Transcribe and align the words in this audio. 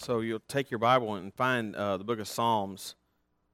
So 0.00 0.20
you'll 0.20 0.40
take 0.48 0.70
your 0.70 0.78
Bible 0.78 1.14
and 1.16 1.32
find 1.34 1.76
uh, 1.76 1.98
the 1.98 2.04
book 2.04 2.18
of 2.20 2.26
Psalms, 2.26 2.94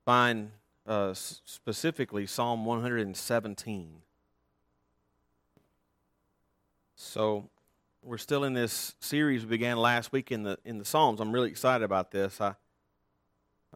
find 0.04 0.52
uh, 0.86 1.12
specifically 1.12 2.24
Psalm 2.24 2.64
117. 2.64 3.96
So 6.94 7.50
we're 8.00 8.16
still 8.16 8.44
in 8.44 8.52
this 8.52 8.94
series 9.00 9.42
we 9.42 9.48
began 9.48 9.76
last 9.76 10.12
week 10.12 10.30
in 10.30 10.44
the 10.44 10.56
in 10.64 10.78
the 10.78 10.84
Psalms. 10.84 11.18
I'm 11.18 11.32
really 11.32 11.50
excited 11.50 11.84
about 11.84 12.12
this. 12.12 12.40
I 12.40 12.54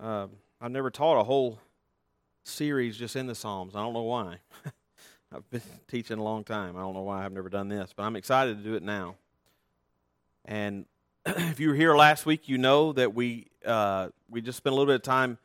uh, 0.00 0.29
I've 0.61 0.71
never 0.71 0.93
taught 0.93 1.21
a 1.21 1.25
whole 1.25 1.59
series 2.45 2.96
just 2.96 3.16
in 3.16 3.27
the 3.27 3.34
Psalms. 3.34 3.75
I 3.75 3.80
don't 3.80 3.95
know 3.95 4.02
why. 4.02 4.37
I've 5.34 5.50
been 5.50 5.62
teaching 5.89 6.18
a 6.18 6.23
long 6.23 6.45
time. 6.45 6.77
I 6.77 6.82
don't 6.82 6.95
know 6.95 7.02
why 7.02 7.25
I've 7.25 7.32
never 7.32 7.48
done 7.48 7.68
this, 7.68 7.93
but 7.96 8.05
I'm 8.05 8.14
excited 8.14 8.59
to 8.59 8.62
do 8.62 8.77
it 8.77 8.84
now. 8.84 9.16
And 10.45 10.87
if 11.27 11.61
you 11.61 11.68
were 11.68 11.75
here 11.75 11.95
last 11.95 12.25
week, 12.25 12.48
you 12.48 12.57
know 12.57 12.93
that 12.95 13.14
we 13.14 13.46
uh, 13.66 14.09
we 14.30 14.40
just 14.40 14.57
spent 14.57 14.72
a 14.72 14.75
little 14.75 14.90
bit 14.90 14.96
of 14.96 15.03
time 15.03 15.36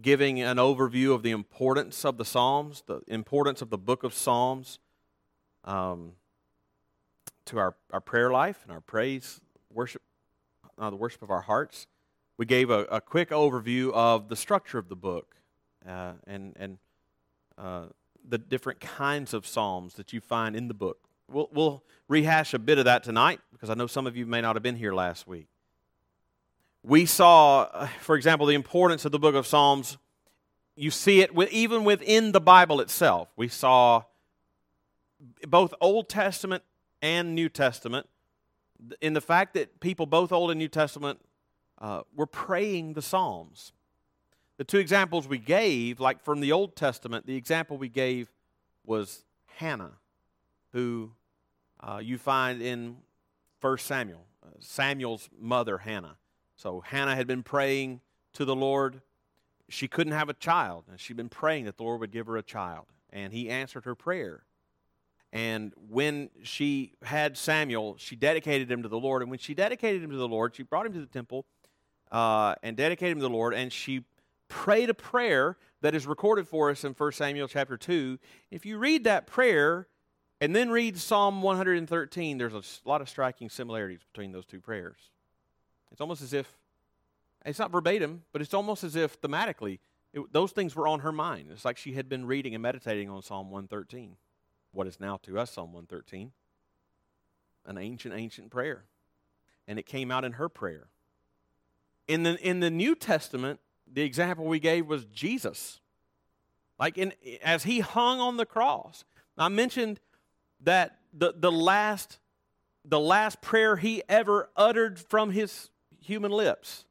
giving 0.00 0.42
an 0.42 0.58
overview 0.58 1.14
of 1.14 1.22
the 1.22 1.30
importance 1.30 2.04
of 2.04 2.18
the 2.18 2.24
Psalms, 2.24 2.82
the 2.86 3.00
importance 3.06 3.62
of 3.62 3.70
the 3.70 3.78
book 3.78 4.04
of 4.04 4.12
Psalms, 4.12 4.78
um, 5.64 6.12
to 7.46 7.58
our, 7.58 7.74
our 7.92 8.00
prayer 8.00 8.30
life 8.30 8.60
and 8.64 8.72
our 8.72 8.80
praise 8.80 9.40
worship, 9.72 10.02
uh, 10.78 10.90
the 10.90 10.96
worship 10.96 11.22
of 11.22 11.30
our 11.30 11.40
hearts. 11.40 11.86
We 12.36 12.44
gave 12.44 12.68
a, 12.68 12.80
a 12.84 13.00
quick 13.00 13.30
overview 13.30 13.90
of 13.94 14.28
the 14.28 14.36
structure 14.36 14.76
of 14.76 14.90
the 14.90 14.96
book 14.96 15.36
uh, 15.88 16.12
and 16.26 16.54
and 16.56 16.78
uh, 17.56 17.84
the 18.28 18.36
different 18.36 18.80
kinds 18.80 19.32
of 19.32 19.46
psalms 19.46 19.94
that 19.94 20.12
you 20.12 20.20
find 20.20 20.54
in 20.54 20.68
the 20.68 20.74
book. 20.74 21.08
We'll, 21.32 21.48
we'll 21.52 21.82
rehash 22.08 22.54
a 22.54 22.58
bit 22.58 22.78
of 22.78 22.84
that 22.84 23.02
tonight 23.02 23.40
because 23.52 23.70
I 23.70 23.74
know 23.74 23.86
some 23.86 24.06
of 24.06 24.16
you 24.16 24.26
may 24.26 24.40
not 24.40 24.56
have 24.56 24.62
been 24.62 24.76
here 24.76 24.92
last 24.92 25.26
week. 25.26 25.46
We 26.82 27.06
saw, 27.06 27.62
uh, 27.72 27.86
for 28.00 28.16
example, 28.16 28.46
the 28.46 28.54
importance 28.54 29.04
of 29.04 29.12
the 29.12 29.18
book 29.18 29.34
of 29.34 29.46
Psalms. 29.46 29.98
You 30.74 30.90
see 30.90 31.20
it 31.20 31.34
with, 31.34 31.50
even 31.52 31.84
within 31.84 32.32
the 32.32 32.40
Bible 32.40 32.80
itself. 32.80 33.28
We 33.36 33.48
saw 33.48 34.02
both 35.46 35.72
Old 35.80 36.08
Testament 36.08 36.64
and 37.00 37.34
New 37.34 37.48
Testament 37.48 38.08
in 39.00 39.12
the 39.12 39.20
fact 39.20 39.54
that 39.54 39.80
people, 39.80 40.06
both 40.06 40.32
Old 40.32 40.50
and 40.50 40.58
New 40.58 40.68
Testament, 40.68 41.20
uh, 41.80 42.02
were 42.14 42.26
praying 42.26 42.94
the 42.94 43.02
Psalms. 43.02 43.72
The 44.56 44.64
two 44.64 44.78
examples 44.78 45.26
we 45.26 45.38
gave, 45.38 46.00
like 46.00 46.22
from 46.22 46.40
the 46.40 46.52
Old 46.52 46.76
Testament, 46.76 47.26
the 47.26 47.36
example 47.36 47.78
we 47.78 47.88
gave 47.88 48.30
was 48.84 49.24
Hannah, 49.56 49.92
who 50.72 51.12
uh, 51.82 52.00
you 52.02 52.18
find 52.18 52.62
in 52.62 52.96
1 53.60 53.78
Samuel, 53.78 54.26
uh, 54.44 54.50
Samuel's 54.60 55.28
mother, 55.38 55.78
Hannah. 55.78 56.16
So 56.56 56.80
Hannah 56.80 57.16
had 57.16 57.26
been 57.26 57.42
praying 57.42 58.00
to 58.34 58.44
the 58.44 58.54
Lord. 58.54 59.02
She 59.68 59.88
couldn't 59.88 60.12
have 60.12 60.28
a 60.28 60.34
child, 60.34 60.84
and 60.90 61.00
she'd 61.00 61.16
been 61.16 61.28
praying 61.28 61.64
that 61.64 61.76
the 61.76 61.82
Lord 61.82 62.00
would 62.00 62.12
give 62.12 62.26
her 62.26 62.36
a 62.36 62.42
child. 62.42 62.86
And 63.10 63.32
he 63.32 63.50
answered 63.50 63.84
her 63.84 63.94
prayer. 63.94 64.44
And 65.32 65.72
when 65.88 66.30
she 66.42 66.92
had 67.02 67.36
Samuel, 67.36 67.96
she 67.98 68.16
dedicated 68.16 68.70
him 68.70 68.82
to 68.82 68.88
the 68.88 68.98
Lord. 68.98 69.22
And 69.22 69.30
when 69.30 69.38
she 69.38 69.54
dedicated 69.54 70.02
him 70.02 70.10
to 70.10 70.16
the 70.16 70.28
Lord, 70.28 70.54
she 70.54 70.62
brought 70.62 70.86
him 70.86 70.92
to 70.92 71.00
the 71.00 71.06
temple 71.06 71.46
uh, 72.10 72.54
and 72.62 72.76
dedicated 72.76 73.12
him 73.12 73.18
to 73.18 73.28
the 73.28 73.34
Lord. 73.34 73.54
And 73.54 73.72
she 73.72 74.04
prayed 74.48 74.90
a 74.90 74.94
prayer 74.94 75.56
that 75.80 75.94
is 75.94 76.06
recorded 76.06 76.46
for 76.46 76.70
us 76.70 76.84
in 76.84 76.92
1 76.92 77.12
Samuel 77.12 77.48
chapter 77.48 77.78
2. 77.78 78.18
If 78.50 78.66
you 78.66 78.76
read 78.76 79.04
that 79.04 79.26
prayer 79.26 79.88
and 80.42 80.56
then 80.56 80.70
read 80.70 80.98
Psalm 80.98 81.40
113, 81.40 82.36
there's 82.36 82.52
a 82.52 82.88
lot 82.88 83.00
of 83.00 83.08
striking 83.08 83.48
similarities 83.48 84.00
between 84.12 84.32
those 84.32 84.44
two 84.44 84.58
prayers. 84.58 84.96
It's 85.92 86.00
almost 86.00 86.20
as 86.20 86.32
if, 86.32 86.58
it's 87.46 87.60
not 87.60 87.70
verbatim, 87.70 88.24
but 88.32 88.42
it's 88.42 88.52
almost 88.52 88.82
as 88.82 88.96
if 88.96 89.20
thematically 89.20 89.78
it, 90.12 90.32
those 90.32 90.50
things 90.50 90.74
were 90.74 90.88
on 90.88 90.98
her 91.00 91.12
mind. 91.12 91.50
It's 91.52 91.64
like 91.64 91.76
she 91.76 91.92
had 91.92 92.08
been 92.08 92.26
reading 92.26 92.56
and 92.56 92.62
meditating 92.62 93.08
on 93.08 93.22
Psalm 93.22 93.52
113, 93.52 94.16
what 94.72 94.88
is 94.88 94.98
now 94.98 95.20
to 95.22 95.38
us 95.38 95.52
Psalm 95.52 95.72
113, 95.72 96.32
an 97.66 97.78
ancient, 97.78 98.12
ancient 98.12 98.50
prayer. 98.50 98.82
And 99.68 99.78
it 99.78 99.86
came 99.86 100.10
out 100.10 100.24
in 100.24 100.32
her 100.32 100.48
prayer. 100.48 100.88
In 102.08 102.24
the, 102.24 102.36
in 102.44 102.58
the 102.58 102.70
New 102.70 102.96
Testament, 102.96 103.60
the 103.86 104.02
example 104.02 104.44
we 104.46 104.58
gave 104.58 104.88
was 104.88 105.04
Jesus. 105.04 105.78
Like 106.80 106.98
in, 106.98 107.12
as 107.44 107.62
he 107.62 107.78
hung 107.78 108.18
on 108.18 108.38
the 108.38 108.44
cross. 108.44 109.04
I 109.38 109.48
mentioned 109.48 110.00
that 110.64 110.98
the, 111.12 111.34
the 111.36 111.52
last 111.52 112.18
the 112.84 113.00
last 113.00 113.40
prayer 113.40 113.76
he 113.76 114.02
ever 114.08 114.50
uttered 114.56 114.98
from 114.98 115.30
his 115.30 115.70
human 116.00 116.32
lips 116.32 116.84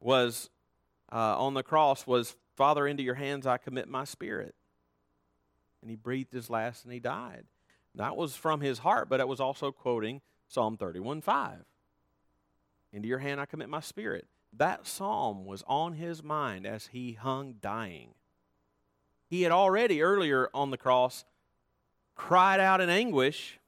was 0.00 0.50
uh, 1.12 1.38
on 1.38 1.54
the 1.54 1.62
cross 1.62 2.06
was 2.06 2.36
father 2.56 2.86
into 2.86 3.02
your 3.02 3.14
hands 3.14 3.46
i 3.46 3.56
commit 3.56 3.88
my 3.88 4.04
spirit. 4.04 4.54
And 5.82 5.88
he 5.88 5.96
breathed 5.96 6.32
his 6.32 6.50
last 6.50 6.84
and 6.84 6.92
he 6.92 7.00
died. 7.00 7.44
That 7.94 8.16
was 8.16 8.34
from 8.34 8.60
his 8.60 8.80
heart 8.80 9.08
but 9.08 9.20
it 9.20 9.28
was 9.28 9.40
also 9.40 9.70
quoting 9.70 10.20
psalm 10.48 10.76
31 10.76 11.20
5 11.20 11.58
into 12.92 13.06
your 13.06 13.18
hand 13.18 13.40
i 13.40 13.46
commit 13.46 13.68
my 13.68 13.80
spirit. 13.80 14.26
That 14.52 14.86
psalm 14.86 15.44
was 15.44 15.62
on 15.68 15.92
his 15.92 16.24
mind 16.24 16.66
as 16.66 16.88
he 16.88 17.12
hung 17.12 17.54
dying. 17.60 18.14
He 19.28 19.42
had 19.42 19.52
already 19.52 20.02
earlier 20.02 20.50
on 20.52 20.72
the 20.72 20.76
cross 20.76 21.24
cried 22.28 22.60
out 22.60 22.80
in 22.80 22.88
anguish 22.88 23.60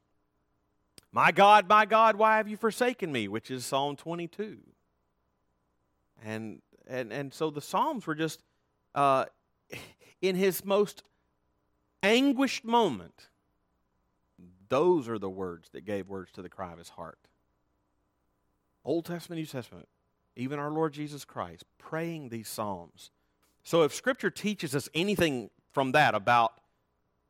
my 1.12 1.30
God, 1.30 1.68
my 1.68 1.84
God, 1.84 2.16
why 2.16 2.38
have 2.38 2.48
you 2.48 2.56
forsaken 2.56 3.12
me? 3.12 3.28
Which 3.28 3.50
is 3.50 3.66
Psalm 3.66 3.96
22. 3.96 4.58
And, 6.24 6.62
and, 6.88 7.12
and 7.12 7.34
so 7.34 7.50
the 7.50 7.60
Psalms 7.60 8.06
were 8.06 8.14
just 8.14 8.42
uh, 8.94 9.26
in 10.22 10.36
his 10.36 10.64
most 10.64 11.02
anguished 12.02 12.64
moment. 12.64 13.28
Those 14.70 15.06
are 15.06 15.18
the 15.18 15.28
words 15.28 15.68
that 15.72 15.84
gave 15.84 16.08
words 16.08 16.32
to 16.32 16.42
the 16.42 16.48
cry 16.48 16.72
of 16.72 16.78
his 16.78 16.88
heart. 16.88 17.18
Old 18.82 19.04
Testament, 19.04 19.38
New 19.38 19.46
Testament, 19.46 19.88
even 20.34 20.58
our 20.58 20.70
Lord 20.70 20.94
Jesus 20.94 21.26
Christ 21.26 21.64
praying 21.76 22.30
these 22.30 22.48
Psalms. 22.48 23.10
So 23.62 23.82
if 23.82 23.94
Scripture 23.94 24.30
teaches 24.30 24.74
us 24.74 24.88
anything 24.94 25.50
from 25.72 25.92
that 25.92 26.14
about 26.14 26.54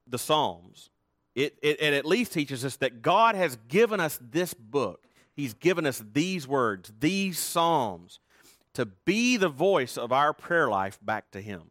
the 0.07 0.19
Psalms, 0.19 0.91
it, 1.35 1.57
it, 1.63 1.81
it, 1.81 1.95
at 1.95 2.05
least 2.05 2.33
teaches 2.33 2.65
us 2.65 2.77
that 2.77 3.03
God 3.03 3.35
has 3.35 3.57
given 3.69 4.01
us 4.01 4.19
this 4.21 4.53
book. 4.55 5.07
He's 5.35 5.55
given 5.55 5.87
us 5.87 6.03
these 6.13 6.47
words, 6.47 6.93
these 7.01 7.39
Psalms, 7.39 8.21
to 8.75 8.87
be 8.87 9.37
the 9.37 9.49
voice 9.49 9.97
of 9.97 10.13
our 10.13 10.33
prayer 10.33 10.69
life 10.69 10.99
back 11.03 11.31
to 11.31 11.41
Him. 11.41 11.63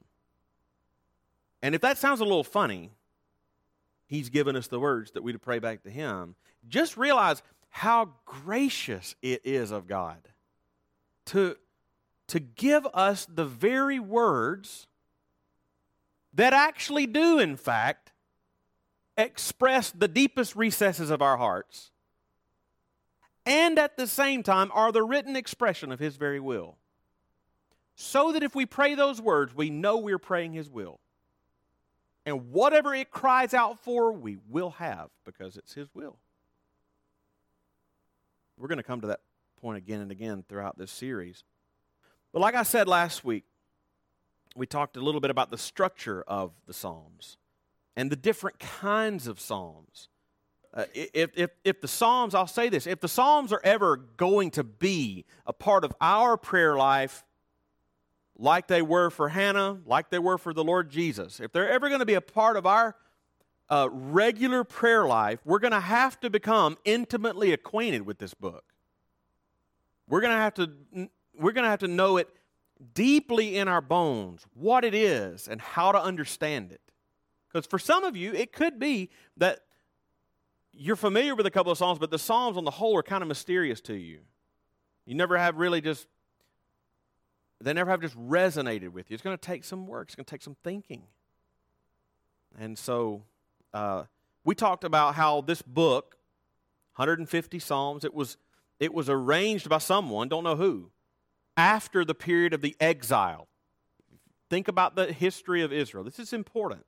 And 1.62 1.76
if 1.76 1.82
that 1.82 1.98
sounds 1.98 2.22
a 2.22 2.24
little 2.24 2.44
funny, 2.44 2.92
He's 4.08 4.30
given 4.30 4.56
us 4.56 4.68
the 4.68 4.80
words 4.80 5.12
that 5.12 5.24
we 5.24 5.32
to 5.32 5.40
pray 5.40 5.60
back 5.60 5.84
to 5.84 5.90
Him. 5.90 6.36
Just 6.68 6.98
realize 6.98 7.44
how 7.70 8.10
gracious 8.26 9.16
it 9.22 9.42
is 9.46 9.72
of 9.72 9.88
God 9.88 10.28
to, 11.26 11.56
to 12.28 12.40
give 12.40 12.86
us 12.94 13.26
the 13.26 13.46
very 13.46 14.00
words 14.00 14.88
that 16.34 16.54
actually 16.54 17.08
do, 17.08 17.40
in 17.40 17.56
fact, 17.56 18.11
express 19.22 19.92
the 19.92 20.08
deepest 20.08 20.56
recesses 20.56 21.10
of 21.10 21.22
our 21.22 21.38
hearts 21.38 21.92
and 23.46 23.80
at 23.80 23.98
the 23.98 24.08
same 24.08 24.44
time 24.44 24.72
are 24.74 24.92
the 24.92 25.04
written 25.04 25.36
expression 25.36 25.92
of 25.92 26.00
His 26.00 26.16
very 26.16 26.40
will. 26.40 26.78
So 27.96 28.32
that 28.32 28.44
if 28.44 28.56
we 28.56 28.66
pray 28.66 28.96
those 28.96 29.22
words, 29.22 29.56
we 29.56 29.70
know 29.70 29.98
we're 29.98 30.20
praying 30.20 30.54
His 30.54 30.70
will. 30.70 31.00
And 32.26 32.52
whatever 32.52 32.94
it 32.94 33.10
cries 33.10 33.54
out 33.54 33.84
for, 33.84 34.12
we 34.12 34.38
will 34.50 34.72
have 34.72 35.10
because 35.26 35.58
it's 35.58 35.74
His 35.74 35.88
will. 35.94 36.18
We're 38.58 38.68
going 38.68 38.78
to 38.78 38.84
come 38.84 39.02
to 39.02 39.08
that 39.08 39.22
point 39.60 39.78
again 39.78 40.02
and 40.02 40.12
again 40.12 40.44
throughout 40.48 40.78
this 40.78 40.92
series. 40.92 41.44
But 42.32 42.42
like 42.42 42.56
I 42.56 42.64
said 42.64 42.88
last 42.88 43.24
week, 43.24 43.44
we 44.56 44.68
talked 44.68 44.98
a 44.98 45.02
little 45.02 45.22
bit 45.22 45.32
about 45.32 45.50
the 45.50 45.58
structure 45.58 46.24
of 46.28 46.52
the 46.68 46.74
Psalms 46.74 47.38
and 47.96 48.12
the 48.12 48.16
different 48.16 48.60
kinds 48.60 49.28
of 49.28 49.40
Psalms. 49.40 50.10
Uh, 50.74 50.86
if, 50.94 51.32
if, 51.36 51.50
if 51.64 51.82
the 51.82 51.88
Psalms, 51.88 52.34
I'll 52.34 52.48
say 52.48 52.70
this, 52.70 52.88
if 52.88 53.02
the 53.02 53.10
Psalms 53.10 53.52
are 53.52 53.62
ever 53.64 53.98
going 53.98 54.52
to 54.52 54.64
be 54.64 55.26
a 55.46 55.52
part 55.52 55.84
of 55.84 55.94
our 56.00 56.38
prayer 56.38 56.78
life, 56.78 57.26
like 58.38 58.68
they 58.68 58.82
were 58.82 59.10
for 59.10 59.30
Hannah, 59.30 59.80
like 59.86 60.10
they 60.10 60.20
were 60.20 60.38
for 60.38 60.54
the 60.54 60.64
Lord 60.64 60.90
Jesus, 60.90 61.40
if 61.40 61.52
they're 61.52 61.70
ever 61.70 61.90
going 61.90 62.00
to 62.00 62.06
be 62.06 62.14
a 62.14 62.22
part 62.22 62.56
of 62.56 62.66
our 62.66 62.96
uh, 63.70 63.90
regular 63.92 64.64
prayer 64.64 65.06
life, 65.06 65.40
we're 65.46 65.60
going 65.60 65.72
to 65.72 65.80
have 65.80 66.20
to 66.22 66.30
become 66.30 66.78
intimately 66.86 67.54
acquainted 67.54 68.06
with 68.06 68.18
this 68.18 68.34
book. 68.34 68.64
We're 70.08 70.22
going 70.22 70.34
to 70.34 70.38
have 70.38 70.54
to 70.56 71.10
we're 71.40 71.54
going 71.54 71.64
to 71.64 71.70
have 71.70 71.80
to 71.80 71.88
know 71.88 72.18
it 72.18 72.30
deeply 72.94 73.58
in 73.58 73.68
our 73.68 73.82
bones, 73.82 74.46
what 74.54 74.84
it 74.84 74.94
is 74.94 75.48
and 75.48 75.62
how 75.62 75.92
to 75.92 76.02
understand 76.02 76.72
it. 76.72 76.91
Because 77.52 77.66
for 77.66 77.80
some 77.80 78.04
of 78.04 78.16
you, 78.16 78.34
it 78.34 78.54
could 78.54 78.80
be 78.80 79.10
that 79.38 79.62
you're 80.74 80.96
familiar 80.96 81.36
with 81.36 81.46
a 81.46 81.52
couple 81.52 81.72
of 81.72 81.78
Psalms, 81.78 82.00
but 82.00 82.12
the 82.12 82.20
Psalms 82.20 82.58
on 82.58 82.64
the 82.64 82.72
whole 82.72 82.98
are 82.98 83.04
kind 83.04 83.22
of 83.22 83.28
mysterious 83.28 83.82
to 83.82 83.94
you. 83.94 84.20
You 85.06 85.16
never 85.16 85.38
have 85.38 85.58
really 85.58 85.82
just 85.82 86.08
they 87.60 87.74
never 87.74 87.92
have 87.92 88.02
just 88.02 88.18
resonated 88.18 88.90
with 88.90 89.10
you. 89.10 89.14
It's 89.14 89.22
going 89.22 89.38
to 89.38 89.42
take 89.42 89.64
some 89.64 89.86
work. 89.86 90.08
It's 90.08 90.16
going 90.16 90.26
to 90.26 90.32
take 90.32 90.42
some 90.42 90.56
thinking. 90.64 91.04
And 92.58 92.78
so 92.78 93.24
uh, 93.74 94.06
we 94.44 94.56
talked 94.56 94.84
about 94.84 95.14
how 95.14 95.42
this 95.42 95.62
book, 95.62 96.18
150 96.96 97.60
Psalms, 97.60 98.04
it 98.04 98.14
was 98.14 98.38
it 98.80 98.96
was 98.96 99.10
arranged 99.10 99.70
by 99.70 99.78
someone, 99.78 100.28
don't 100.28 100.44
know 100.44 100.56
who, 100.56 100.90
after 101.56 102.04
the 102.04 102.16
period 102.16 102.54
of 102.54 102.62
the 102.62 102.76
exile. 102.80 103.48
Think 104.50 104.68
about 104.68 104.96
the 104.96 105.14
history 105.14 105.62
of 105.62 105.72
Israel. 105.72 106.04
This 106.04 106.18
is 106.18 106.34
important. 106.34 106.84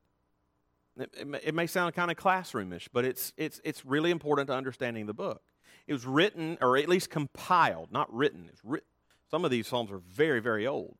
It, 0.97 1.13
it, 1.19 1.27
may, 1.27 1.39
it 1.43 1.55
may 1.55 1.67
sound 1.67 1.95
kind 1.95 2.11
of 2.11 2.17
classroomish, 2.17 2.87
but 2.91 3.05
it's, 3.05 3.33
it's, 3.37 3.59
it's 3.63 3.85
really 3.85 4.11
important 4.11 4.47
to 4.47 4.55
understanding 4.55 5.05
the 5.05 5.13
book. 5.13 5.41
It 5.87 5.93
was 5.93 6.05
written, 6.05 6.57
or 6.61 6.77
at 6.77 6.87
least 6.87 7.09
compiled, 7.09 7.91
not 7.91 8.13
written. 8.13 8.49
It's 8.51 8.83
Some 9.29 9.43
of 9.43 9.51
these 9.51 9.67
Psalms 9.67 9.91
are 9.91 9.97
very, 9.97 10.39
very 10.39 10.65
old. 10.65 10.97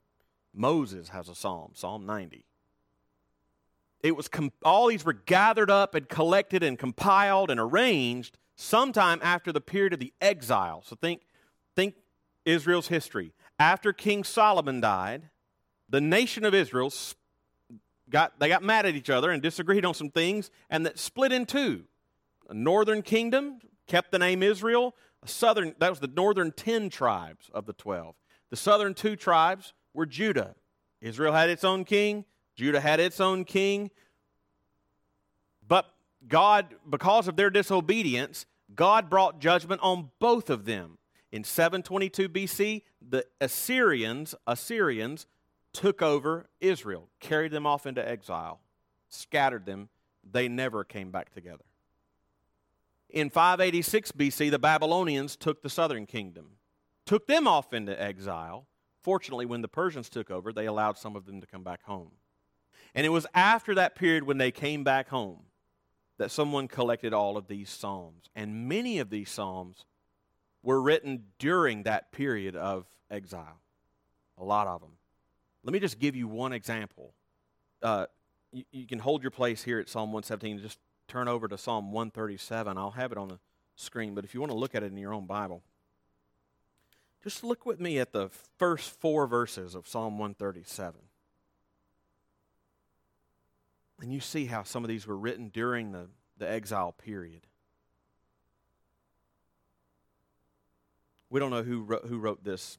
Moses 0.53 1.09
has 1.09 1.29
a 1.29 1.35
Psalm, 1.35 1.71
Psalm 1.73 2.05
90. 2.05 2.45
It 4.01 4.15
was 4.15 4.27
com- 4.27 4.51
all 4.63 4.87
these 4.87 5.05
were 5.05 5.13
gathered 5.13 5.71
up 5.71 5.95
and 5.95 6.09
collected 6.09 6.61
and 6.61 6.77
compiled 6.77 7.49
and 7.49 7.59
arranged 7.59 8.37
sometime 8.55 9.19
after 9.23 9.51
the 9.51 9.61
period 9.61 9.93
of 9.93 9.99
the 9.99 10.13
exile. 10.19 10.83
So 10.85 10.95
think, 10.95 11.21
think 11.75 11.95
Israel's 12.45 12.89
history. 12.89 13.33
After 13.57 13.93
King 13.93 14.23
Solomon 14.23 14.81
died, 14.81 15.29
the 15.87 16.01
nation 16.01 16.43
of 16.43 16.53
Israel 16.53 16.91
got, 18.13 18.39
they 18.39 18.47
got 18.47 18.63
mad 18.63 18.85
at 18.85 18.95
each 18.95 19.09
other 19.09 19.31
and 19.31 19.41
disagreed 19.41 19.83
on 19.83 19.93
some 19.93 20.09
things, 20.09 20.51
and 20.69 20.85
that 20.85 20.97
split 20.97 21.33
in 21.33 21.45
two. 21.45 21.83
A 22.47 22.53
northern 22.53 23.01
kingdom 23.01 23.59
kept 23.87 24.11
the 24.11 24.19
name 24.19 24.43
Israel. 24.43 24.95
A 25.23 25.27
southern, 25.27 25.73
that 25.79 25.89
was 25.89 25.99
the 25.99 26.07
northern 26.07 26.51
10 26.51 26.89
tribes 26.89 27.49
of 27.53 27.65
the 27.65 27.73
12. 27.73 28.15
The 28.51 28.55
southern 28.55 28.93
two 28.93 29.15
tribes 29.15 29.73
were 29.93 30.05
Judah. 30.05 30.55
Israel 31.01 31.33
had 31.33 31.49
its 31.49 31.63
own 31.63 31.83
king, 31.83 32.23
Judah 32.55 32.79
had 32.79 32.99
its 32.99 33.19
own 33.19 33.43
king. 33.45 33.89
But 35.67 35.91
God, 36.27 36.75
because 36.87 37.27
of 37.27 37.35
their 37.35 37.49
disobedience, 37.49 38.45
God 38.75 39.09
brought 39.09 39.39
judgment 39.39 39.81
on 39.81 40.11
both 40.19 40.49
of 40.49 40.65
them. 40.65 40.99
In 41.31 41.43
722 41.43 42.29
BC, 42.29 42.83
the 43.01 43.25
Assyrians, 43.41 44.35
Assyrians 44.45 45.25
took 45.73 46.01
over 46.01 46.47
Israel, 46.61 47.09
carried 47.19 47.51
them 47.51 47.65
off 47.65 47.85
into 47.85 48.07
exile, 48.07 48.61
scattered 49.09 49.65
them. 49.65 49.89
They 50.29 50.47
never 50.47 50.83
came 50.83 51.11
back 51.11 51.33
together. 51.33 51.65
In 53.09 53.29
586 53.29 54.11
BC, 54.13 54.49
the 54.49 54.59
Babylonians 54.59 55.35
took 55.35 55.61
the 55.61 55.69
southern 55.69 56.05
kingdom, 56.05 56.57
took 57.05 57.27
them 57.27 57.47
off 57.47 57.73
into 57.73 57.99
exile. 58.01 58.65
Fortunately, 59.01 59.45
when 59.45 59.61
the 59.61 59.67
Persians 59.67 60.09
took 60.09 60.31
over, 60.31 60.53
they 60.53 60.65
allowed 60.65 60.97
some 60.97 61.15
of 61.15 61.25
them 61.25 61.41
to 61.41 61.47
come 61.47 61.63
back 61.63 61.83
home. 61.83 62.11
And 62.95 63.05
it 63.05 63.09
was 63.09 63.27
after 63.33 63.75
that 63.75 63.95
period 63.95 64.23
when 64.23 64.37
they 64.37 64.51
came 64.51 64.83
back 64.83 65.09
home 65.09 65.41
that 66.17 66.31
someone 66.31 66.67
collected 66.67 67.13
all 67.13 67.37
of 67.37 67.47
these 67.47 67.69
Psalms. 67.69 68.29
And 68.35 68.67
many 68.67 68.99
of 68.99 69.09
these 69.09 69.29
Psalms 69.29 69.85
were 70.61 70.81
written 70.81 71.25
during 71.37 71.83
that 71.83 72.11
period 72.11 72.55
of 72.55 72.85
exile. 73.11 73.59
A 74.37 74.43
lot 74.43 74.67
of 74.67 74.81
them. 74.81 74.91
Let 75.63 75.73
me 75.73 75.79
just 75.79 75.99
give 75.99 76.15
you 76.15 76.27
one 76.27 76.53
example. 76.53 77.13
Uh, 77.81 78.07
you, 78.51 78.63
you, 78.71 78.87
can 78.87 78.99
hold 78.99 79.23
your 79.23 79.31
place 79.31 79.63
here 79.63 79.79
at 79.79 79.89
Psalm 79.89 80.11
117. 80.11 80.53
and 80.53 80.61
Just 80.61 80.79
turn 81.07 81.27
over 81.27 81.47
to 81.47 81.57
Psalm 81.57 81.91
137. 81.91 82.77
I'll 82.77 82.91
have 82.91 83.11
it 83.11 83.17
on 83.17 83.29
the 83.29 83.39
screen, 83.75 84.13
but 84.13 84.23
if 84.25 84.33
you 84.33 84.39
want 84.39 84.51
to 84.51 84.57
look 84.57 84.75
at 84.75 84.83
it 84.83 84.91
in 84.91 84.97
your 84.97 85.13
own 85.13 85.25
Bible, 85.25 85.63
just 87.23 87.43
look 87.43 87.65
with 87.65 87.79
me 87.79 87.99
at 87.99 88.11
the 88.11 88.29
first 88.57 88.91
four 88.99 89.25
verses 89.27 89.75
of 89.75 89.87
Psalm 89.87 90.17
137. 90.17 90.99
And 94.01 94.11
you 94.11 94.19
see 94.19 94.45
how 94.45 94.63
some 94.63 94.83
of 94.83 94.89
these 94.89 95.07
were 95.07 95.17
written 95.17 95.47
during 95.47 95.93
the, 95.93 96.07
the 96.37 96.49
exile 96.49 96.91
period. 96.91 97.47
We 101.29 101.39
don't 101.39 101.51
know 101.51 101.63
who 101.63 101.81
wrote, 101.81 102.05
who 102.05 102.19
wrote 102.19 102.43
this. 102.43 102.77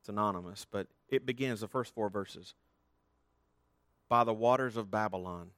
It's 0.00 0.08
anonymous, 0.08 0.66
but 0.68 0.88
it 1.10 1.26
begins 1.26 1.60
the 1.60 1.68
first 1.68 1.94
four 1.94 2.08
verses. 2.08 2.54
By 4.08 4.24
the 4.24 4.32
waters 4.32 4.76
of 4.76 4.90
Babylon, 4.90 5.50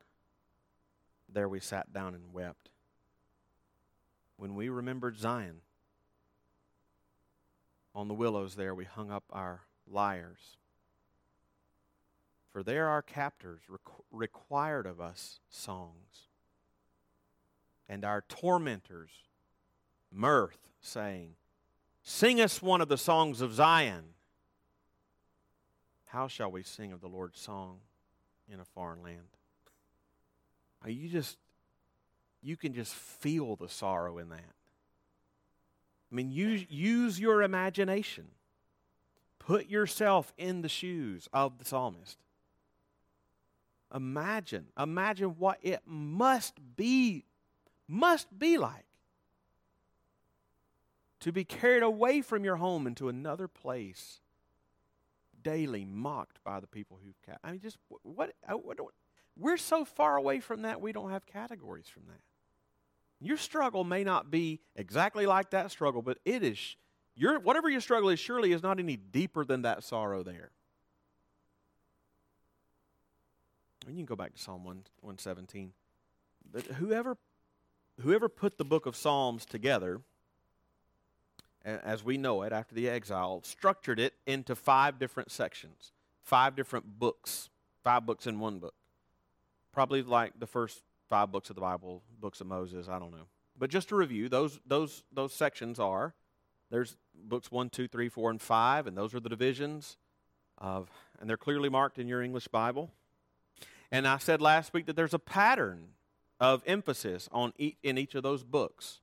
there 1.32 1.49
we 1.49 1.60
sat 1.60 1.93
down 1.93 2.14
and 2.14 2.32
wept. 2.32 2.70
When 4.37 4.54
we 4.54 4.69
remembered 4.69 5.19
Zion, 5.19 5.60
on 7.94 8.08
the 8.08 8.14
willows 8.14 8.54
there 8.54 8.75
we 8.75 8.84
hung 8.84 9.10
up 9.10 9.25
our 9.31 9.62
lyres. 9.87 10.56
For 12.50 12.62
there 12.62 12.88
our 12.88 13.02
captors 13.02 13.60
requ- 13.70 14.04
required 14.10 14.87
of 14.87 15.00
us 15.00 15.40
songs, 15.49 16.28
and 17.88 18.04
our 18.04 18.22
tormentors 18.28 19.10
mirth, 20.10 20.58
saying, 20.81 21.37
Sing 22.02 22.40
us 22.40 22.60
one 22.60 22.81
of 22.81 22.88
the 22.88 22.99
songs 22.99 23.40
of 23.40 23.54
Zion. 23.54 24.04
How 26.12 26.29
shall 26.29 26.53
we 26.53 26.62
sing 26.62 26.93
of 26.93 27.00
the 27.00 27.09
Lord's 27.09 27.41
song 27.41 27.79
in 28.47 28.61
a 28.61 28.67
foreign 28.67 29.03
land? 29.03 29.29
You 30.87 31.09
just, 31.09 31.38
you 32.43 32.55
can 32.55 32.75
just 32.75 32.93
feel 32.93 33.56
the 33.56 33.70
sorrow 33.70 34.19
in 34.19 34.29
that. 34.29 34.55
I 36.11 36.14
mean, 36.14 36.31
use, 36.31 36.67
use 36.69 37.19
your 37.19 37.43
imagination. 37.43 38.26
Put 39.38 39.70
yourself 39.70 40.35
in 40.37 40.61
the 40.61 40.69
shoes 40.69 41.31
of 41.32 41.59
the 41.59 41.64
psalmist. 41.64 42.19
Imagine, 43.94 44.67
imagine 44.79 45.31
what 45.38 45.61
it 45.62 45.81
must 45.87 46.59
be, 46.76 47.25
must 47.88 48.38
be 48.38 48.59
like 48.59 48.85
to 51.20 51.32
be 51.32 51.44
carried 51.44 51.82
away 51.82 52.20
from 52.20 52.44
your 52.44 52.56
home 52.56 52.87
into 52.87 53.09
another 53.09 53.49
place, 53.49 54.20
daily 55.42 55.84
mocked 55.84 56.42
by 56.44 56.60
the 56.60 56.66
people 56.66 56.98
who. 57.02 57.12
I 57.42 57.52
mean, 57.52 57.60
just 57.60 57.78
what, 58.02 58.32
uh, 58.48 58.56
what, 58.56 58.80
what 58.80 58.94
we're 59.36 59.56
so 59.56 59.84
far 59.84 60.16
away 60.16 60.40
from 60.40 60.62
that, 60.62 60.80
we 60.80 60.92
don't 60.92 61.10
have 61.10 61.26
categories 61.26 61.88
from 61.88 62.04
that. 62.06 62.20
Your 63.20 63.36
struggle 63.36 63.84
may 63.84 64.04
not 64.04 64.30
be 64.30 64.60
exactly 64.74 65.26
like 65.26 65.50
that 65.50 65.70
struggle, 65.70 66.02
but 66.02 66.18
it 66.24 66.42
is 66.42 66.76
your 67.14 67.38
whatever 67.38 67.68
your 67.68 67.80
struggle 67.80 68.08
is 68.08 68.18
surely 68.18 68.52
is 68.52 68.62
not 68.62 68.78
any 68.78 68.96
deeper 68.96 69.44
than 69.44 69.62
that 69.62 69.84
sorrow 69.84 70.22
there. 70.22 70.50
And 73.87 73.96
you 73.96 74.00
can 74.00 74.06
go 74.06 74.16
back 74.16 74.34
to 74.34 74.40
Psalm 74.40 74.64
1, 74.64 74.76
117. 75.00 75.72
But 76.50 76.64
whoever, 76.64 77.16
whoever 78.00 78.28
put 78.28 78.58
the 78.58 78.64
book 78.64 78.87
of 78.87 78.94
Psalms 78.94 79.44
together, 79.44 80.00
as 81.64 82.04
we 82.04 82.16
know 82.16 82.42
it 82.42 82.52
after 82.52 82.75
the 82.75 82.88
exile, 82.88 83.40
structured 83.45 84.00
it 84.00 84.14
into 84.26 84.54
five 84.54 84.99
different 84.99 85.31
sections, 85.31 85.92
five 86.23 86.57
different 86.57 86.99
books, 86.99 87.50
five 87.83 88.07
books 88.07 88.26
in 88.26 88.38
one 88.40 88.59
book. 88.59 88.75
Probably 89.73 90.02
like 90.02 90.38
the 90.38 90.47
first 90.47 90.83
five 91.09 91.31
books 91.31 91.50
of 91.50 91.57
the 91.57 91.62
Bible, 91.62 92.02
books 92.21 92.40
of 92.40 92.47
Moses, 92.47 92.88
I 92.88 92.99
don't 92.99 93.11
know. 93.11 93.26
But 93.59 93.71
just 93.71 93.88
to 93.90 93.97
review, 93.97 94.28
those, 94.28 94.59
those, 94.66 95.02
those 95.12 95.33
sections 95.33 95.78
are 95.78 96.14
there's 96.71 96.97
books 97.14 97.52
one, 97.52 97.69
two, 97.69 97.87
three, 97.87 98.09
four, 98.09 98.31
and 98.31 98.40
5, 98.40 98.87
and 98.87 98.97
those 98.97 99.14
are 99.14 99.21
the 99.21 99.28
divisions 99.28 99.99
of, 100.57 100.90
and 101.21 101.28
they're 101.28 101.37
clearly 101.37 101.69
marked 101.69 101.99
in 101.99 102.09
your 102.09 102.23
English 102.23 102.49
Bible. 102.49 102.90
And 103.90 104.09
I 104.09 104.16
said 104.16 104.40
last 104.40 104.73
week 104.73 104.87
that 104.87 104.97
there's 104.97 105.12
a 105.12 105.19
pattern 105.19 105.88
of 106.40 106.62
emphasis 106.66 107.28
on 107.31 107.52
each, 107.59 107.76
in 107.83 107.99
each 107.99 108.14
of 108.14 108.23
those 108.23 108.42
books, 108.42 109.00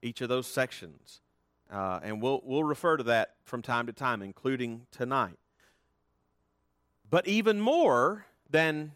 each 0.00 0.20
of 0.20 0.28
those 0.28 0.46
sections. 0.46 1.20
Uh, 1.70 2.00
and 2.02 2.22
we'll, 2.22 2.40
we'll 2.44 2.64
refer 2.64 2.96
to 2.96 3.02
that 3.04 3.34
from 3.44 3.62
time 3.62 3.86
to 3.86 3.92
time, 3.92 4.22
including 4.22 4.86
tonight. 4.90 5.38
But 7.08 7.26
even 7.26 7.60
more 7.60 8.26
than 8.48 8.92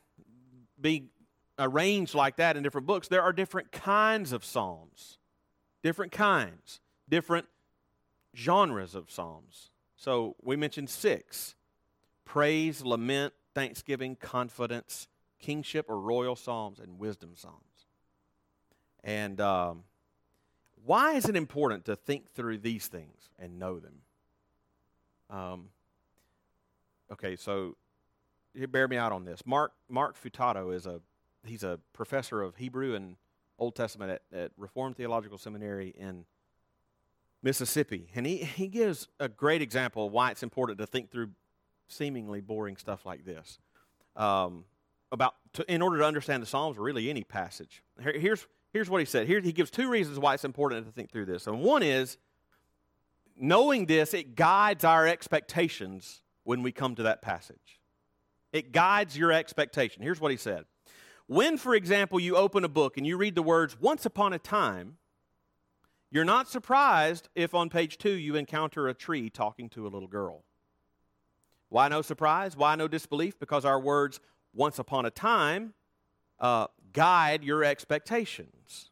being 0.81 1.11
arranged 1.59 2.15
like 2.15 2.37
that 2.37 2.57
in 2.57 2.63
different 2.63 2.87
books, 2.87 3.09
there 3.09 3.23
are 3.23 3.33
different 3.33 3.73
kinds 3.73 4.33
of 4.33 4.45
Psalms, 4.45 5.19
different 5.83 6.13
kinds, 6.13 6.81
different 7.09 7.47
genres 8.37 8.95
of 8.95 9.11
Psalms. 9.11 9.71
So 9.97 10.37
we 10.43 10.57
mentioned 10.57 10.91
six 10.91 11.55
praise, 12.25 12.83
lament, 12.83 13.35
thanksgiving, 13.55 14.15
confidence, 14.15 15.09
kingship 15.41 15.87
or 15.89 15.99
royal 15.99 16.37
psalms, 16.37 16.79
and 16.79 16.99
wisdom 16.99 17.33
psalms. 17.35 17.87
And 19.03 19.41
um, 19.41 19.83
why 20.85 21.15
is 21.15 21.29
it 21.29 21.37
important 21.37 21.85
to 21.87 21.97
think 21.97 22.29
through 22.31 22.59
these 22.59 22.89
things 22.89 23.31
and 23.39 23.59
know 23.59 23.79
them? 23.79 23.95
Um, 25.29 25.69
okay, 27.13 27.37
so 27.37 27.77
bear 28.69 28.89
me 28.89 28.97
out 28.97 29.13
on 29.13 29.25
this. 29.25 29.47
Mark 29.47 29.73
Mark 29.89 30.17
Futato 30.21 30.75
is 30.75 30.87
a 30.87 31.01
he's 31.45 31.63
a 31.63 31.79
professor 31.93 32.43
of 32.43 32.57
Hebrew 32.57 32.95
and 32.95 33.17
Old 33.59 33.77
Testament 33.77 34.21
at, 34.33 34.39
at 34.39 34.53
Reformed 34.57 34.97
Theological 34.97 35.39
Seminary 35.39 35.95
in 35.97 36.25
Mississippi. 37.43 38.09
And 38.15 38.27
he, 38.27 38.39
he 38.39 38.67
gives 38.67 39.09
a 39.19 39.29
great 39.29 39.63
example 39.63 40.07
of 40.07 40.13
why 40.13 40.31
it's 40.31 40.43
important 40.43 40.79
to 40.79 40.87
think 40.87 41.11
through 41.11 41.31
seemingly 41.89 42.41
boring 42.41 42.77
stuff 42.77 43.07
like 43.07 43.25
this. 43.25 43.59
Um, 44.17 44.65
about 45.13 45.35
to, 45.55 45.73
in 45.73 45.83
order 45.83 45.99
to 45.99 46.05
understand 46.05 46.43
the 46.43 46.47
Psalms 46.47 46.79
or 46.79 46.83
really 46.83 47.11
any 47.11 47.25
passage. 47.25 47.83
Here, 48.03 48.19
here's, 48.19 48.47
here's 48.73 48.91
what 48.91 49.01
he 49.01 49.05
said. 49.05 49.27
Here 49.27 49.41
he 49.41 49.53
gives 49.53 49.71
two 49.71 49.89
reasons 49.89 50.19
why 50.19 50.35
it's 50.35 50.45
important 50.45 50.87
to 50.87 50.93
think 50.93 51.11
through 51.11 51.27
this. 51.27 51.47
And 51.47 51.61
one 51.61 51.83
is 51.83 52.17
knowing 53.37 53.87
this, 53.87 54.15
it 54.15 54.37
guides 54.37 54.85
our 54.85 55.07
expectations 55.07 56.23
when 56.45 56.63
we 56.63 56.73
come 56.73 56.95
to 56.97 57.03
that 57.05 57.23
passage. 57.23 57.81
It 58.53 58.73
guides 58.73 59.17
your 59.17 59.33
expectation. 59.33 60.03
Here's 60.03 60.21
what 60.21 60.31
he 60.31 60.37
said. 60.37 60.65
When, 61.27 61.57
for 61.59 61.75
example, 61.75 62.19
you 62.19 62.37
open 62.37 62.65
a 62.65 62.69
book 62.69 62.97
and 62.97 63.07
you 63.07 63.17
read 63.17 63.37
the 63.37 63.43
words 63.43 63.81
once 63.81 64.05
upon 64.05 64.33
a 64.33 64.39
time, 64.39 64.97
you're 66.11 66.25
not 66.25 66.49
surprised 66.49 67.29
if 67.37 67.55
on 67.55 67.71
page 67.71 67.99
two 67.99 68.11
you 68.11 68.35
encounter 68.35 68.89
a 68.89 68.95
tree 68.95 69.31
talking 69.31 69.69
to 69.71 69.87
a 69.87 69.89
little 69.89 70.09
girl. 70.09 70.43
Why 71.69 71.87
no 71.87 72.03
surprise? 72.03 72.57
Why 72.57 72.75
no 72.75 72.89
disbelief? 72.89 73.39
Because 73.39 73.65
our 73.65 73.79
words 73.79 74.19
once 74.53 74.81
upon 74.81 75.07
a 75.07 75.11
time 75.11 75.75
uh, 76.41 76.67
guide 76.93 77.45
your 77.45 77.65
expectations. 77.65 78.91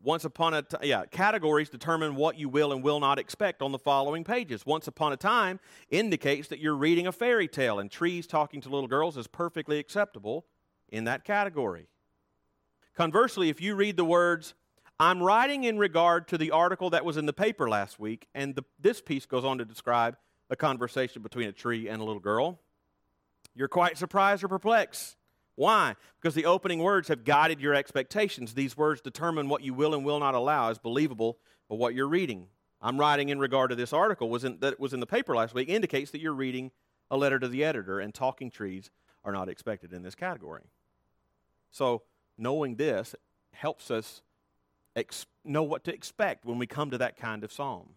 Once 0.00 0.24
upon 0.24 0.54
a 0.54 0.62
time, 0.62 0.80
yeah, 0.84 1.04
categories 1.06 1.68
determine 1.68 2.14
what 2.14 2.38
you 2.38 2.48
will 2.48 2.72
and 2.72 2.84
will 2.84 3.00
not 3.00 3.18
expect 3.18 3.60
on 3.60 3.72
the 3.72 3.78
following 3.78 4.22
pages. 4.22 4.64
Once 4.64 4.86
upon 4.86 5.12
a 5.12 5.16
time 5.16 5.58
indicates 5.90 6.48
that 6.48 6.60
you're 6.60 6.76
reading 6.76 7.06
a 7.06 7.12
fairy 7.12 7.48
tale, 7.48 7.80
and 7.80 7.90
trees 7.90 8.26
talking 8.26 8.60
to 8.60 8.68
little 8.68 8.88
girls 8.88 9.16
is 9.16 9.26
perfectly 9.26 9.78
acceptable 9.78 10.46
in 10.88 11.04
that 11.04 11.24
category. 11.24 11.88
Conversely, 12.94 13.48
if 13.48 13.60
you 13.60 13.74
read 13.74 13.96
the 13.96 14.04
words, 14.04 14.54
I'm 15.00 15.22
writing 15.22 15.64
in 15.64 15.78
regard 15.78 16.28
to 16.28 16.38
the 16.38 16.52
article 16.52 16.90
that 16.90 17.04
was 17.04 17.16
in 17.16 17.26
the 17.26 17.32
paper 17.32 17.68
last 17.68 17.98
week, 17.98 18.28
and 18.34 18.54
the, 18.54 18.64
this 18.80 19.00
piece 19.00 19.26
goes 19.26 19.44
on 19.44 19.58
to 19.58 19.64
describe 19.64 20.16
a 20.48 20.56
conversation 20.56 21.22
between 21.22 21.48
a 21.48 21.52
tree 21.52 21.88
and 21.88 22.00
a 22.00 22.04
little 22.04 22.20
girl. 22.20 22.60
You're 23.54 23.68
quite 23.68 23.98
surprised 23.98 24.42
or 24.44 24.48
perplexed. 24.48 25.17
Why? 25.58 25.96
Because 26.20 26.36
the 26.36 26.44
opening 26.44 26.78
words 26.78 27.08
have 27.08 27.24
guided 27.24 27.60
your 27.60 27.74
expectations. 27.74 28.54
These 28.54 28.76
words 28.76 29.00
determine 29.00 29.48
what 29.48 29.64
you 29.64 29.74
will 29.74 29.92
and 29.92 30.04
will 30.04 30.20
not 30.20 30.36
allow 30.36 30.70
as 30.70 30.78
believable 30.78 31.36
for 31.66 31.76
what 31.76 31.96
you're 31.96 32.06
reading. 32.06 32.46
I'm 32.80 32.96
writing 32.96 33.30
in 33.30 33.40
regard 33.40 33.70
to 33.70 33.76
this 33.76 33.92
article 33.92 34.30
was 34.30 34.44
in, 34.44 34.60
that 34.60 34.78
was 34.78 34.92
in 34.92 35.00
the 35.00 35.06
paper 35.06 35.34
last 35.34 35.54
week 35.54 35.68
indicates 35.68 36.12
that 36.12 36.20
you're 36.20 36.32
reading 36.32 36.70
a 37.10 37.16
letter 37.16 37.40
to 37.40 37.48
the 37.48 37.64
editor, 37.64 37.98
and 37.98 38.14
talking 38.14 38.52
trees 38.52 38.92
are 39.24 39.32
not 39.32 39.48
expected 39.48 39.92
in 39.92 40.04
this 40.04 40.14
category. 40.14 40.62
So, 41.72 42.02
knowing 42.36 42.76
this 42.76 43.16
helps 43.52 43.90
us 43.90 44.22
ex- 44.94 45.26
know 45.44 45.64
what 45.64 45.82
to 45.84 45.92
expect 45.92 46.44
when 46.44 46.58
we 46.58 46.68
come 46.68 46.92
to 46.92 46.98
that 46.98 47.16
kind 47.16 47.42
of 47.42 47.52
psalm. 47.52 47.94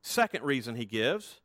Second 0.00 0.44
reason 0.44 0.76
he 0.76 0.86
gives 0.86 1.40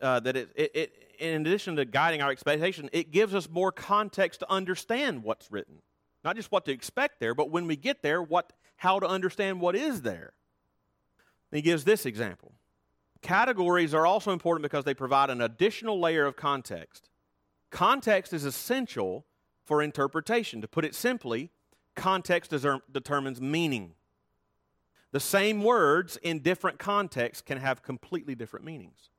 uh, 0.00 0.20
that 0.20 0.36
it, 0.36 0.50
it, 0.54 0.70
it, 0.74 0.92
in 1.18 1.46
addition 1.46 1.76
to 1.76 1.84
guiding 1.84 2.22
our 2.22 2.30
expectation, 2.30 2.88
it 2.92 3.10
gives 3.10 3.34
us 3.34 3.48
more 3.48 3.72
context 3.72 4.40
to 4.40 4.50
understand 4.50 5.22
what's 5.22 5.50
written. 5.50 5.82
Not 6.24 6.36
just 6.36 6.52
what 6.52 6.64
to 6.66 6.72
expect 6.72 7.20
there, 7.20 7.34
but 7.34 7.50
when 7.50 7.66
we 7.66 7.76
get 7.76 8.02
there, 8.02 8.22
what, 8.22 8.52
how 8.76 8.98
to 8.98 9.06
understand 9.06 9.60
what 9.60 9.74
is 9.76 10.02
there. 10.02 10.32
he 11.52 11.62
gives 11.62 11.84
this 11.84 12.06
example. 12.06 12.52
Categories 13.22 13.94
are 13.94 14.06
also 14.06 14.32
important 14.32 14.62
because 14.62 14.84
they 14.84 14.94
provide 14.94 15.30
an 15.30 15.40
additional 15.40 15.98
layer 15.98 16.26
of 16.26 16.36
context. 16.36 17.08
Context 17.70 18.32
is 18.32 18.44
essential 18.44 19.26
for 19.64 19.82
interpretation. 19.82 20.60
To 20.60 20.68
put 20.68 20.84
it 20.84 20.94
simply, 20.94 21.50
context 21.94 22.54
determines 22.92 23.40
meaning. 23.40 23.94
The 25.10 25.20
same 25.20 25.62
words 25.62 26.16
in 26.22 26.40
different 26.40 26.78
contexts 26.78 27.42
can 27.42 27.58
have 27.58 27.82
completely 27.82 28.34
different 28.34 28.64
meanings. 28.64 29.10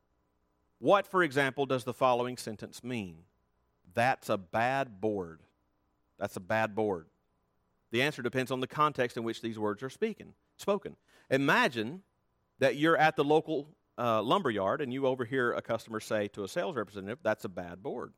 What, 0.80 1.06
for 1.06 1.24
example, 1.24 1.66
does 1.66 1.84
the 1.84 1.94
following 1.94 2.38
sentence 2.38 2.84
mean? 2.84 3.20
That's 3.94 4.30
a 4.30 4.38
bad 4.38 5.02
board. 5.02 5.42
That's 6.18 6.38
a 6.38 6.42
bad 6.42 6.74
board. 6.74 7.08
The 7.92 8.02
answer 8.02 8.22
depends 8.22 8.52
on 8.52 8.60
the 8.60 8.68
context 8.68 9.18
in 9.18 9.24
which 9.24 9.42
these 9.42 9.60
words 9.60 9.84
are 9.84 9.90
speaking, 9.90 10.34
spoken. 10.58 10.96
Imagine 11.30 12.02
that 12.60 12.76
you're 12.76 12.98
at 12.98 13.16
the 13.16 13.24
local 13.24 13.68
uh, 13.98 14.22
lumber 14.22 14.50
yard 14.50 14.82
and 14.82 14.94
you 14.94 15.06
overhear 15.06 15.54
a 15.54 15.62
customer 15.62 16.00
say 16.00 16.28
to 16.30 16.44
a 16.44 16.48
sales 16.48 16.76
representative, 16.76 17.20
That's 17.24 17.46
a 17.46 17.50
bad 17.50 17.84
board. 17.84 18.14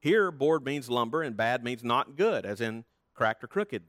Here, 0.00 0.30
board 0.30 0.64
means 0.64 0.88
lumber 0.88 1.22
and 1.22 1.36
bad 1.36 1.64
means 1.64 1.82
not 1.82 2.16
good, 2.16 2.46
as 2.46 2.60
in 2.60 2.84
cracked 3.14 3.42
or 3.42 3.48
crooked. 3.48 3.82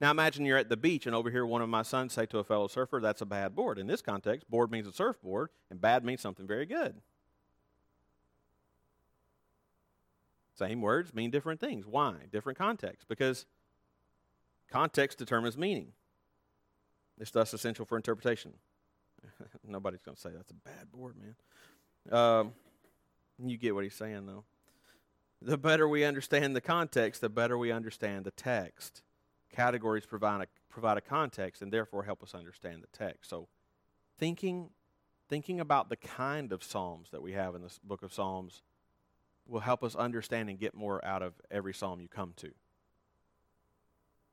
Now 0.00 0.10
imagine 0.10 0.44
you're 0.44 0.58
at 0.58 0.68
the 0.68 0.76
beach 0.76 1.06
and 1.06 1.14
overhear 1.14 1.46
one 1.46 1.62
of 1.62 1.68
my 1.68 1.82
sons 1.82 2.12
say 2.12 2.26
to 2.26 2.38
a 2.38 2.44
fellow 2.44 2.66
surfer, 2.66 3.00
That's 3.00 3.22
a 3.22 3.26
bad 3.26 3.54
board. 3.54 3.78
In 3.78 3.86
this 3.86 4.02
context, 4.02 4.50
board 4.50 4.70
means 4.70 4.88
a 4.88 4.92
surfboard 4.92 5.50
and 5.70 5.80
bad 5.80 6.04
means 6.04 6.20
something 6.20 6.46
very 6.46 6.66
good. 6.66 7.00
Same 10.54 10.80
words 10.80 11.14
mean 11.14 11.30
different 11.30 11.60
things. 11.60 11.86
Why? 11.86 12.14
Different 12.30 12.58
context. 12.58 13.08
Because 13.08 13.46
context 14.70 15.18
determines 15.18 15.56
meaning. 15.56 15.92
It's 17.18 17.30
thus 17.30 17.54
essential 17.54 17.84
for 17.84 17.96
interpretation. 17.96 18.54
Nobody's 19.66 20.02
going 20.02 20.16
to 20.16 20.20
say 20.20 20.30
that's 20.34 20.50
a 20.50 20.54
bad 20.54 20.90
board, 20.92 21.16
man. 21.16 21.34
Um, 22.10 22.52
you 23.42 23.56
get 23.56 23.74
what 23.74 23.84
he's 23.84 23.94
saying, 23.94 24.26
though. 24.26 24.44
The 25.40 25.58
better 25.58 25.88
we 25.88 26.04
understand 26.04 26.54
the 26.54 26.60
context, 26.60 27.20
the 27.20 27.28
better 27.28 27.58
we 27.58 27.72
understand 27.72 28.24
the 28.24 28.30
text. 28.30 29.02
Categories 29.52 30.06
provide 30.06 30.42
a, 30.42 30.46
provide 30.68 30.98
a 30.98 31.00
context 31.00 31.62
and 31.62 31.72
therefore 31.72 32.04
help 32.04 32.22
us 32.22 32.34
understand 32.34 32.82
the 32.82 32.96
text. 32.96 33.28
So, 33.28 33.48
thinking, 34.18 34.70
thinking 35.28 35.60
about 35.60 35.88
the 35.88 35.96
kind 35.96 36.52
of 36.52 36.62
Psalms 36.62 37.10
that 37.10 37.22
we 37.22 37.32
have 37.32 37.54
in 37.54 37.62
this 37.62 37.80
book 37.82 38.02
of 38.02 38.12
Psalms 38.12 38.62
will 39.46 39.60
help 39.60 39.82
us 39.82 39.94
understand 39.94 40.48
and 40.48 40.58
get 40.58 40.74
more 40.74 41.04
out 41.04 41.22
of 41.22 41.34
every 41.50 41.74
psalm 41.74 42.00
you 42.00 42.08
come 42.08 42.32
to. 42.36 42.50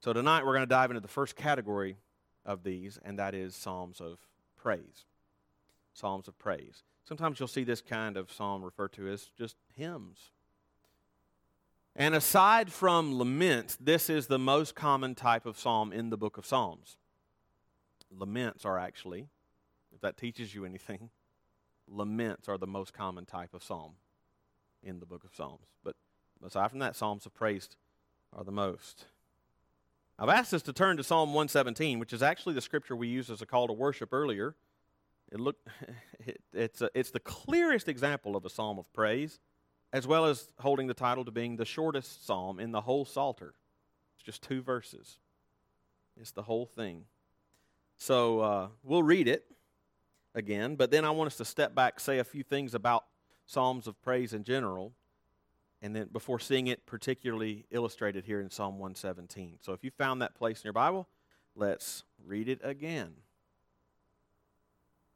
So 0.01 0.13
tonight 0.13 0.45
we're 0.45 0.53
going 0.53 0.61
to 0.61 0.67
dive 0.67 0.91
into 0.91 1.01
the 1.01 1.07
first 1.07 1.35
category 1.35 1.97
of 2.45 2.63
these, 2.63 2.97
and 3.03 3.19
that 3.19 3.35
is 3.35 3.55
psalms 3.55 3.99
of 3.99 4.17
praise. 4.55 5.05
Psalms 5.93 6.27
of 6.27 6.37
praise. 6.39 6.83
Sometimes 7.03 7.39
you'll 7.39 7.47
see 7.47 7.63
this 7.63 7.81
kind 7.81 8.15
of 8.15 8.31
psalm 8.31 8.63
referred 8.63 8.93
to 8.93 9.09
as 9.09 9.29
just 9.37 9.57
hymns. 9.75 10.31
And 11.95 12.15
aside 12.15 12.71
from 12.71 13.17
laments, 13.17 13.77
this 13.81 14.09
is 14.09 14.27
the 14.27 14.39
most 14.39 14.73
common 14.73 15.15
type 15.15 15.45
of 15.45 15.59
psalm 15.59 15.91
in 15.91 16.11
the 16.11 16.17
book 16.17 16.37
of 16.37 16.45
Psalms. 16.45 16.97
Laments 18.09 18.63
are 18.63 18.77
actually, 18.77 19.27
if 19.93 19.99
that 20.01 20.15
teaches 20.15 20.55
you 20.55 20.65
anything, 20.65 21.09
laments 21.87 22.47
are 22.47 22.57
the 22.57 22.67
most 22.67 22.93
common 22.93 23.25
type 23.25 23.53
of 23.53 23.63
psalm 23.63 23.95
in 24.83 24.99
the 24.99 25.05
book 25.05 25.23
of 25.23 25.35
Psalms. 25.35 25.67
But 25.83 25.95
aside 26.45 26.69
from 26.69 26.79
that, 26.79 26.95
Psalms 26.95 27.25
of 27.25 27.33
praise 27.33 27.69
are 28.35 28.43
the 28.43 28.51
most. 28.51 29.05
I've 30.17 30.29
asked 30.29 30.53
us 30.53 30.61
to 30.63 30.73
turn 30.73 30.97
to 30.97 31.03
Psalm 31.03 31.29
117, 31.29 31.97
which 31.97 32.11
is 32.11 32.21
actually 32.21 32.53
the 32.53 32.61
scripture 32.61 32.95
we 32.95 33.07
used 33.07 33.29
as 33.29 33.41
a 33.41 33.45
call 33.45 33.67
to 33.67 33.73
worship 33.73 34.13
earlier. 34.13 34.55
It 35.31 35.39
look, 35.39 35.55
it, 36.25 36.41
it's, 36.53 36.81
a, 36.81 36.89
it's 36.93 37.11
the 37.11 37.19
clearest 37.19 37.87
example 37.87 38.35
of 38.35 38.45
a 38.45 38.49
psalm 38.49 38.77
of 38.79 38.91
praise, 38.93 39.39
as 39.93 40.05
well 40.05 40.25
as 40.25 40.51
holding 40.59 40.87
the 40.87 40.93
title 40.93 41.23
to 41.25 41.31
being 41.31 41.55
the 41.55 41.65
shortest 41.65 42.25
psalm 42.25 42.59
in 42.59 42.71
the 42.71 42.81
whole 42.81 43.05
Psalter. 43.05 43.53
It's 44.15 44.25
just 44.25 44.43
two 44.43 44.61
verses, 44.61 45.19
it's 46.19 46.31
the 46.31 46.43
whole 46.43 46.65
thing. 46.65 47.05
So 47.97 48.39
uh, 48.39 48.67
we'll 48.83 49.03
read 49.03 49.27
it 49.27 49.45
again, 50.35 50.75
but 50.75 50.91
then 50.91 51.05
I 51.05 51.11
want 51.11 51.27
us 51.27 51.37
to 51.37 51.45
step 51.45 51.75
back, 51.75 51.99
say 51.99 52.19
a 52.19 52.23
few 52.23 52.43
things 52.43 52.73
about 52.73 53.05
psalms 53.49 53.87
of 53.87 53.99
praise 54.03 54.31
in 54.31 54.43
general, 54.43 54.93
and 55.81 55.95
then 55.95 56.07
before 56.13 56.39
seeing 56.39 56.67
it 56.67 56.85
particularly 56.85 57.65
illustrated 57.71 58.23
here 58.25 58.39
in 58.39 58.51
Psalm 58.51 58.75
117. 58.75 59.57
So 59.61 59.73
if 59.73 59.83
you 59.83 59.89
found 59.89 60.21
that 60.21 60.35
place 60.35 60.59
in 60.59 60.65
your 60.65 60.73
Bible, 60.73 61.07
let's 61.55 62.03
read 62.23 62.47
it 62.47 62.59
again. 62.63 63.13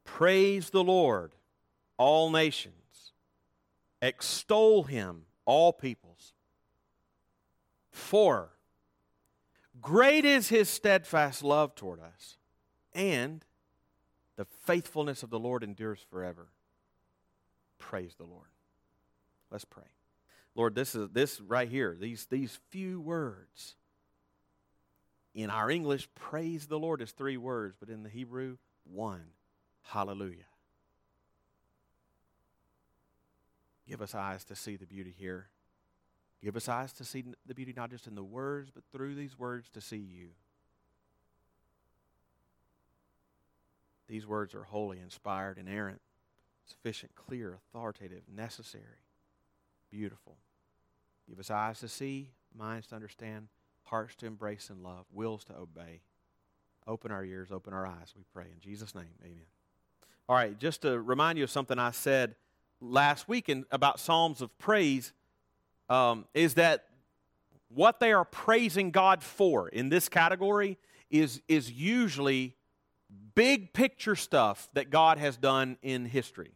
Praise 0.03 0.71
the 0.71 0.83
Lord, 0.83 1.33
all 1.97 2.31
nations. 2.31 3.11
Extol 4.01 4.83
him, 4.83 5.25
all 5.45 5.71
peoples. 5.71 6.33
For 7.91 8.49
great 9.79 10.25
is 10.25 10.49
his 10.49 10.69
steadfast 10.69 11.43
love 11.43 11.75
toward 11.75 11.99
us, 11.99 12.37
and 12.95 13.45
the 14.37 14.45
faithfulness 14.45 15.21
of 15.21 15.29
the 15.29 15.39
Lord 15.39 15.63
endures 15.63 16.03
forever. 16.09 16.47
Praise 17.89 18.15
the 18.17 18.23
Lord. 18.23 18.47
Let's 19.51 19.65
pray. 19.65 19.83
Lord, 20.55 20.73
this 20.73 20.95
is 20.95 21.09
this 21.11 21.41
right 21.41 21.67
here, 21.67 21.97
these 21.99 22.25
these 22.27 22.57
few 22.69 23.01
words. 23.01 23.75
In 25.35 25.49
our 25.49 25.69
English, 25.69 26.07
praise 26.15 26.67
the 26.67 26.79
Lord 26.79 27.01
is 27.01 27.11
three 27.11 27.37
words, 27.37 27.75
but 27.79 27.89
in 27.89 28.03
the 28.03 28.09
Hebrew, 28.09 28.57
one. 28.85 29.25
Hallelujah. 29.81 30.45
Give 33.87 34.01
us 34.01 34.15
eyes 34.15 34.45
to 34.45 34.55
see 34.55 34.77
the 34.77 34.85
beauty 34.85 35.13
here. 35.17 35.49
Give 36.41 36.55
us 36.55 36.69
eyes 36.69 36.93
to 36.93 37.03
see 37.03 37.25
the 37.45 37.53
beauty 37.53 37.73
not 37.75 37.89
just 37.89 38.07
in 38.07 38.15
the 38.15 38.23
words, 38.23 38.71
but 38.73 38.83
through 38.93 39.15
these 39.15 39.37
words 39.37 39.69
to 39.71 39.81
see 39.81 39.97
you. 39.97 40.29
These 44.07 44.25
words 44.25 44.55
are 44.55 44.63
holy, 44.63 44.99
inspired, 44.99 45.57
and 45.57 45.67
inerrant, 45.67 46.01
sufficient, 46.65 47.15
clear, 47.15 47.55
authoritative, 47.55 48.23
necessary, 48.33 48.83
beautiful. 49.91 50.37
Give 51.27 51.39
us 51.39 51.51
eyes 51.51 51.79
to 51.79 51.87
see, 51.87 52.29
minds 52.57 52.87
to 52.87 52.95
understand, 52.95 53.47
hearts 53.83 54.15
to 54.15 54.25
embrace 54.25 54.69
and 54.69 54.83
love, 54.83 55.05
wills 55.11 55.43
to 55.45 55.55
obey. 55.55 56.01
Open 56.87 57.11
our 57.11 57.23
ears, 57.23 57.51
open 57.51 57.73
our 57.73 57.85
eyes, 57.85 58.13
we 58.15 58.23
pray. 58.33 58.45
In 58.53 58.59
Jesus' 58.59 58.93
name, 58.93 59.05
amen. 59.21 59.45
All 60.27 60.35
right, 60.35 60.57
just 60.57 60.81
to 60.81 60.99
remind 60.99 61.37
you 61.37 61.43
of 61.43 61.49
something 61.49 61.79
I 61.79 61.91
said 61.91 62.35
last 62.81 63.27
week 63.27 63.49
in, 63.49 63.65
about 63.71 63.99
Psalms 63.99 64.41
of 64.41 64.57
praise, 64.57 65.13
um, 65.89 66.25
is 66.33 66.55
that 66.55 66.85
what 67.69 67.99
they 67.99 68.11
are 68.11 68.25
praising 68.25 68.91
God 68.91 69.23
for 69.23 69.69
in 69.69 69.89
this 69.89 70.09
category 70.09 70.77
is, 71.09 71.41
is 71.47 71.71
usually 71.71 72.55
big 73.35 73.73
picture 73.73 74.15
stuff 74.15 74.67
that 74.73 74.89
God 74.89 75.17
has 75.17 75.37
done 75.37 75.77
in 75.81 76.05
history, 76.05 76.51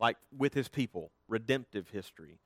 like 0.00 0.16
with 0.36 0.54
his 0.54 0.68
people, 0.68 1.10
redemptive 1.28 1.88
history. 1.88 2.38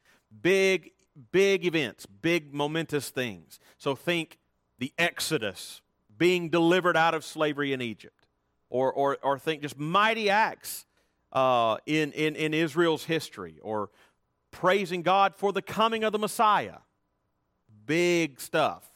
Big, 0.43 0.93
big 1.33 1.65
events, 1.65 2.07
big 2.07 2.53
momentous 2.53 3.11
things. 3.11 3.59
So 3.79 3.95
think 3.95 4.39
the 4.79 4.93
Exodus, 4.99 5.81
being 6.17 6.49
delivered 6.49 6.97
out 6.97 7.15
of 7.15 7.25
slavery 7.25 7.73
in 7.73 7.83
Egypt, 7.83 8.27
or, 8.69 8.93
or, 8.93 9.19
or 9.23 9.39
think 9.39 9.63
just 9.63 9.79
mighty 9.79 10.31
acts 10.31 10.87
uh, 11.33 11.77
in, 11.87 12.13
in, 12.13 12.37
in 12.37 12.55
Israel's 12.55 13.05
history, 13.05 13.59
or 13.63 13.91
praising 14.51 15.03
God 15.03 15.35
for 15.35 15.53
the 15.53 15.63
coming 15.63 16.05
of 16.05 16.13
the 16.13 16.19
Messiah. 16.19 16.79
Big 17.85 18.41
stuff. 18.41 18.91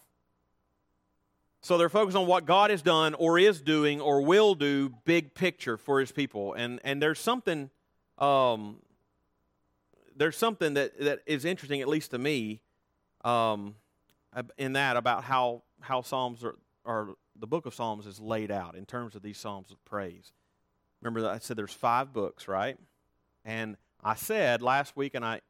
So 1.63 1.77
they're 1.77 1.89
focused 1.89 2.17
on 2.17 2.27
what 2.27 2.47
God 2.47 2.71
has 2.71 2.81
done 2.81 3.15
or 3.15 3.39
is 3.39 3.61
doing 3.61 4.01
or 4.01 4.23
will 4.23 4.55
do, 4.55 4.95
big 5.05 5.35
picture 5.35 5.77
for 5.77 6.01
his 6.01 6.11
people. 6.11 6.55
And, 6.55 6.81
and 6.85 7.03
there's 7.03 7.19
something 7.19 7.71
um, 8.19 8.77
there's 10.21 10.37
something 10.37 10.75
that, 10.75 11.01
that 11.01 11.21
is 11.25 11.47
interesting, 11.47 11.81
at 11.81 11.89
least 11.89 12.11
to 12.11 12.19
me, 12.19 12.61
um, 13.25 13.75
in 14.59 14.75
that 14.75 14.99
about 14.99 15.25
how, 15.25 15.63
how 15.81 16.03
Psalms 16.03 16.45
are, 16.45 16.57
are, 16.85 17.09
the 17.39 17.47
book 17.47 17.65
of 17.65 17.75
Psalms 17.75 18.07
is 18.07 18.21
laid 18.21 18.51
out 18.51 18.75
in 18.75 18.85
terms 18.85 19.15
of 19.15 19.23
these 19.23 19.39
Psalms 19.39 19.71
of 19.71 19.83
praise. 19.87 20.33
Remember 21.01 21.27
I 21.27 21.39
said 21.39 21.57
there's 21.57 21.73
five 21.73 22.13
books, 22.13 22.49
right? 22.49 22.77
And 23.47 23.79
I 24.05 24.15
said 24.15 24.61
last 24.61 24.95
week, 24.95 25.15
and 25.15 25.25
I 25.25 25.41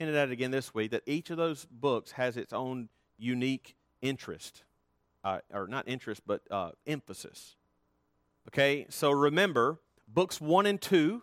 hinted 0.00 0.16
at 0.16 0.28
it 0.28 0.32
again 0.32 0.50
this 0.50 0.74
week, 0.74 0.90
that 0.90 1.04
each 1.06 1.30
of 1.30 1.36
those 1.36 1.64
books 1.70 2.10
has 2.12 2.36
its 2.36 2.52
own 2.52 2.88
unique 3.16 3.76
interest 4.02 4.64
uh, 5.26 5.40
or 5.52 5.66
not 5.66 5.88
interest, 5.88 6.22
but 6.24 6.40
uh, 6.52 6.70
emphasis. 6.86 7.56
Okay, 8.48 8.86
so 8.88 9.10
remember, 9.10 9.80
books 10.06 10.40
one 10.40 10.66
and 10.66 10.80
two, 10.80 11.22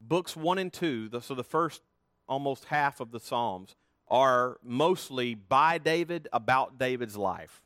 books 0.00 0.34
one 0.34 0.56
and 0.56 0.72
two, 0.72 1.10
the, 1.10 1.20
so 1.20 1.34
the 1.34 1.44
first 1.44 1.82
almost 2.26 2.64
half 2.64 3.00
of 3.00 3.10
the 3.10 3.20
Psalms 3.20 3.76
are 4.08 4.56
mostly 4.64 5.34
by 5.34 5.76
David, 5.76 6.28
about 6.32 6.78
David's 6.78 7.14
life. 7.14 7.60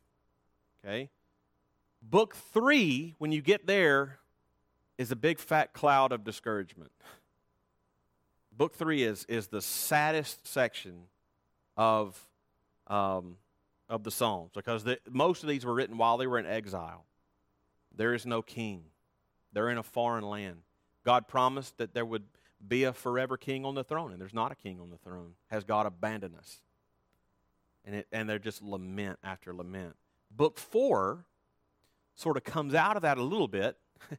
Okay? 0.83 1.09
Book 2.01 2.35
three, 2.35 3.15
when 3.17 3.31
you 3.31 3.41
get 3.41 3.65
there, 3.65 4.19
is 4.97 5.09
a 5.09 5.15
big 5.15 5.39
fat 5.39 5.71
cloud 5.71 6.11
of 6.11 6.25
discouragement. 6.25 6.91
Book 8.51 8.75
three 8.75 9.03
is, 9.03 9.25
is 9.29 9.47
the 9.47 9.61
saddest 9.61 10.45
section 10.45 11.03
of 11.77 12.27
um, 12.87 13.37
of 13.89 14.03
the 14.03 14.11
Psalms 14.11 14.51
because 14.53 14.83
the, 14.83 14.99
most 15.09 15.43
of 15.43 15.49
these 15.49 15.65
were 15.65 15.73
written 15.73 15.97
while 15.97 16.17
they 16.17 16.27
were 16.27 16.39
in 16.39 16.45
exile. 16.45 17.05
There 17.95 18.13
is 18.13 18.25
no 18.25 18.41
king, 18.41 18.85
they're 19.51 19.69
in 19.69 19.77
a 19.77 19.83
foreign 19.83 20.23
land. 20.23 20.57
God 21.03 21.27
promised 21.27 21.77
that 21.77 21.93
there 21.93 22.05
would 22.05 22.23
be 22.65 22.85
a 22.85 22.93
forever 22.93 23.37
king 23.37 23.65
on 23.65 23.75
the 23.75 23.83
throne, 23.83 24.11
and 24.11 24.21
there's 24.21 24.33
not 24.33 24.51
a 24.51 24.55
king 24.55 24.79
on 24.79 24.89
the 24.89 24.97
throne. 24.97 25.33
Has 25.47 25.63
God 25.63 25.85
abandoned 25.85 26.35
us? 26.37 26.61
And, 27.85 27.95
it, 27.95 28.07
and 28.11 28.29
they're 28.29 28.39
just 28.39 28.61
lament 28.61 29.19
after 29.23 29.53
lament. 29.53 29.95
Book 30.31 30.57
four 30.57 31.25
sort 32.15 32.37
of 32.37 32.43
comes 32.43 32.73
out 32.73 32.95
of 32.95 33.01
that 33.01 33.17
a 33.17 33.23
little 33.23 33.49
bit, 33.49 33.77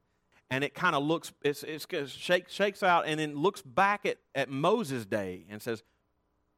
and 0.51 0.63
it 0.63 0.75
kind 0.75 0.95
of 0.95 1.03
looks, 1.03 1.33
it's, 1.43 1.63
it's, 1.63 1.87
it 1.91 2.11
shakes, 2.11 2.53
shakes 2.53 2.83
out 2.83 3.07
and 3.07 3.19
then 3.19 3.35
looks 3.35 3.63
back 3.63 4.05
at, 4.05 4.19
at 4.35 4.51
Moses' 4.51 5.07
day 5.07 5.47
and 5.49 5.63
says, 5.63 5.83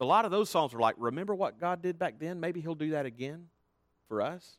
a 0.00 0.04
lot 0.04 0.24
of 0.24 0.30
those 0.30 0.50
songs 0.50 0.74
are 0.74 0.78
like, 0.78 0.94
remember 0.98 1.34
what 1.34 1.58
God 1.58 1.82
did 1.82 1.98
back 1.98 2.18
then? 2.18 2.40
Maybe 2.40 2.60
He'll 2.60 2.74
do 2.74 2.90
that 2.90 3.06
again 3.06 3.46
for 4.08 4.20
us. 4.22 4.58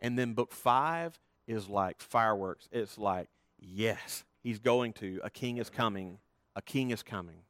And 0.00 0.18
then 0.18 0.32
book 0.32 0.52
five 0.52 1.18
is 1.46 1.68
like 1.68 2.00
fireworks. 2.00 2.68
It's 2.72 2.98
like, 2.98 3.28
yes, 3.58 4.24
He's 4.42 4.58
going 4.58 4.94
to. 4.94 5.20
A 5.22 5.30
king 5.30 5.58
is 5.58 5.68
coming. 5.68 6.18
A 6.56 6.62
king 6.62 6.90
is 6.90 7.02
coming. 7.02 7.42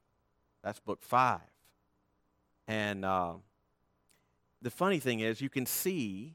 That's 0.62 0.80
book 0.80 1.02
five. 1.02 1.40
And 2.66 3.04
uh, 3.04 3.34
the 4.62 4.70
funny 4.70 4.98
thing 4.98 5.20
is, 5.20 5.40
you 5.40 5.48
can 5.48 5.66
see 5.66 6.34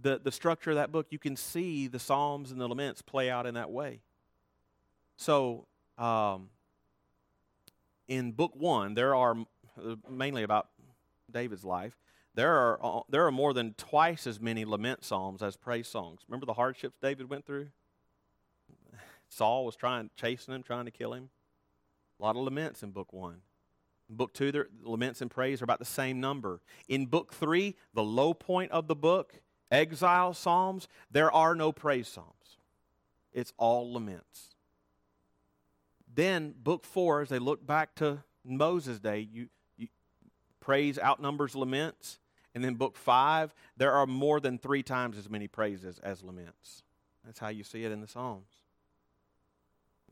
the, 0.00 0.20
the 0.22 0.32
structure 0.32 0.70
of 0.70 0.76
that 0.76 0.90
book, 0.90 1.06
you 1.10 1.18
can 1.18 1.36
see 1.36 1.86
the 1.86 1.98
Psalms 1.98 2.50
and 2.50 2.60
the 2.60 2.68
Laments 2.68 3.02
play 3.02 3.30
out 3.30 3.46
in 3.46 3.54
that 3.54 3.70
way. 3.70 4.00
So, 5.16 5.66
um, 5.96 6.48
in 8.08 8.32
book 8.32 8.52
one, 8.54 8.94
there 8.94 9.14
are 9.14 9.36
mainly 10.08 10.42
about 10.42 10.68
David's 11.30 11.64
life, 11.64 11.96
there 12.34 12.52
are, 12.52 12.78
uh, 12.82 13.00
there 13.08 13.26
are 13.26 13.32
more 13.32 13.52
than 13.52 13.74
twice 13.74 14.26
as 14.26 14.40
many 14.40 14.64
lament 14.64 15.04
psalms 15.04 15.42
as 15.42 15.56
praise 15.56 15.88
songs. 15.88 16.20
Remember 16.28 16.46
the 16.46 16.54
hardships 16.54 16.98
David 17.00 17.30
went 17.30 17.46
through? 17.46 17.68
Saul 19.28 19.64
was 19.64 19.76
trying, 19.76 20.10
chasing 20.16 20.54
him, 20.54 20.62
trying 20.62 20.84
to 20.84 20.90
kill 20.90 21.12
him. 21.12 21.30
A 22.18 22.22
lot 22.22 22.36
of 22.36 22.42
laments 22.42 22.82
in 22.82 22.90
book 22.90 23.12
one. 23.12 23.38
In 24.08 24.16
book 24.16 24.32
two, 24.32 24.52
the 24.52 24.66
laments 24.82 25.20
and 25.20 25.30
praise 25.30 25.60
are 25.60 25.64
about 25.64 25.78
the 25.78 25.84
same 25.84 26.20
number. 26.20 26.60
In 26.88 27.06
book 27.06 27.32
three, 27.32 27.76
the 27.94 28.04
low 28.04 28.34
point 28.34 28.70
of 28.70 28.86
the 28.86 28.94
book, 28.94 29.40
exile 29.70 30.34
psalms, 30.34 30.88
there 31.10 31.32
are 31.32 31.54
no 31.54 31.72
praise 31.72 32.08
psalms. 32.08 32.58
It's 33.32 33.52
all 33.56 33.92
laments. 33.92 34.54
Then, 36.14 36.54
book 36.56 36.84
four, 36.84 37.22
as 37.22 37.28
they 37.28 37.40
look 37.40 37.66
back 37.66 37.96
to 37.96 38.22
Moses' 38.44 39.00
day, 39.00 39.28
you, 39.32 39.48
praise 40.64 40.98
outnumbers 40.98 41.54
laments. 41.54 42.18
And 42.54 42.64
then 42.64 42.74
book 42.74 42.96
five, 42.96 43.54
there 43.76 43.92
are 43.92 44.06
more 44.06 44.40
than 44.40 44.58
three 44.58 44.82
times 44.82 45.18
as 45.18 45.28
many 45.28 45.48
praises 45.48 45.98
as 46.02 46.22
laments. 46.22 46.82
That's 47.24 47.38
how 47.38 47.48
you 47.48 47.64
see 47.64 47.84
it 47.84 47.92
in 47.92 48.00
the 48.00 48.06
Psalms. 48.06 48.48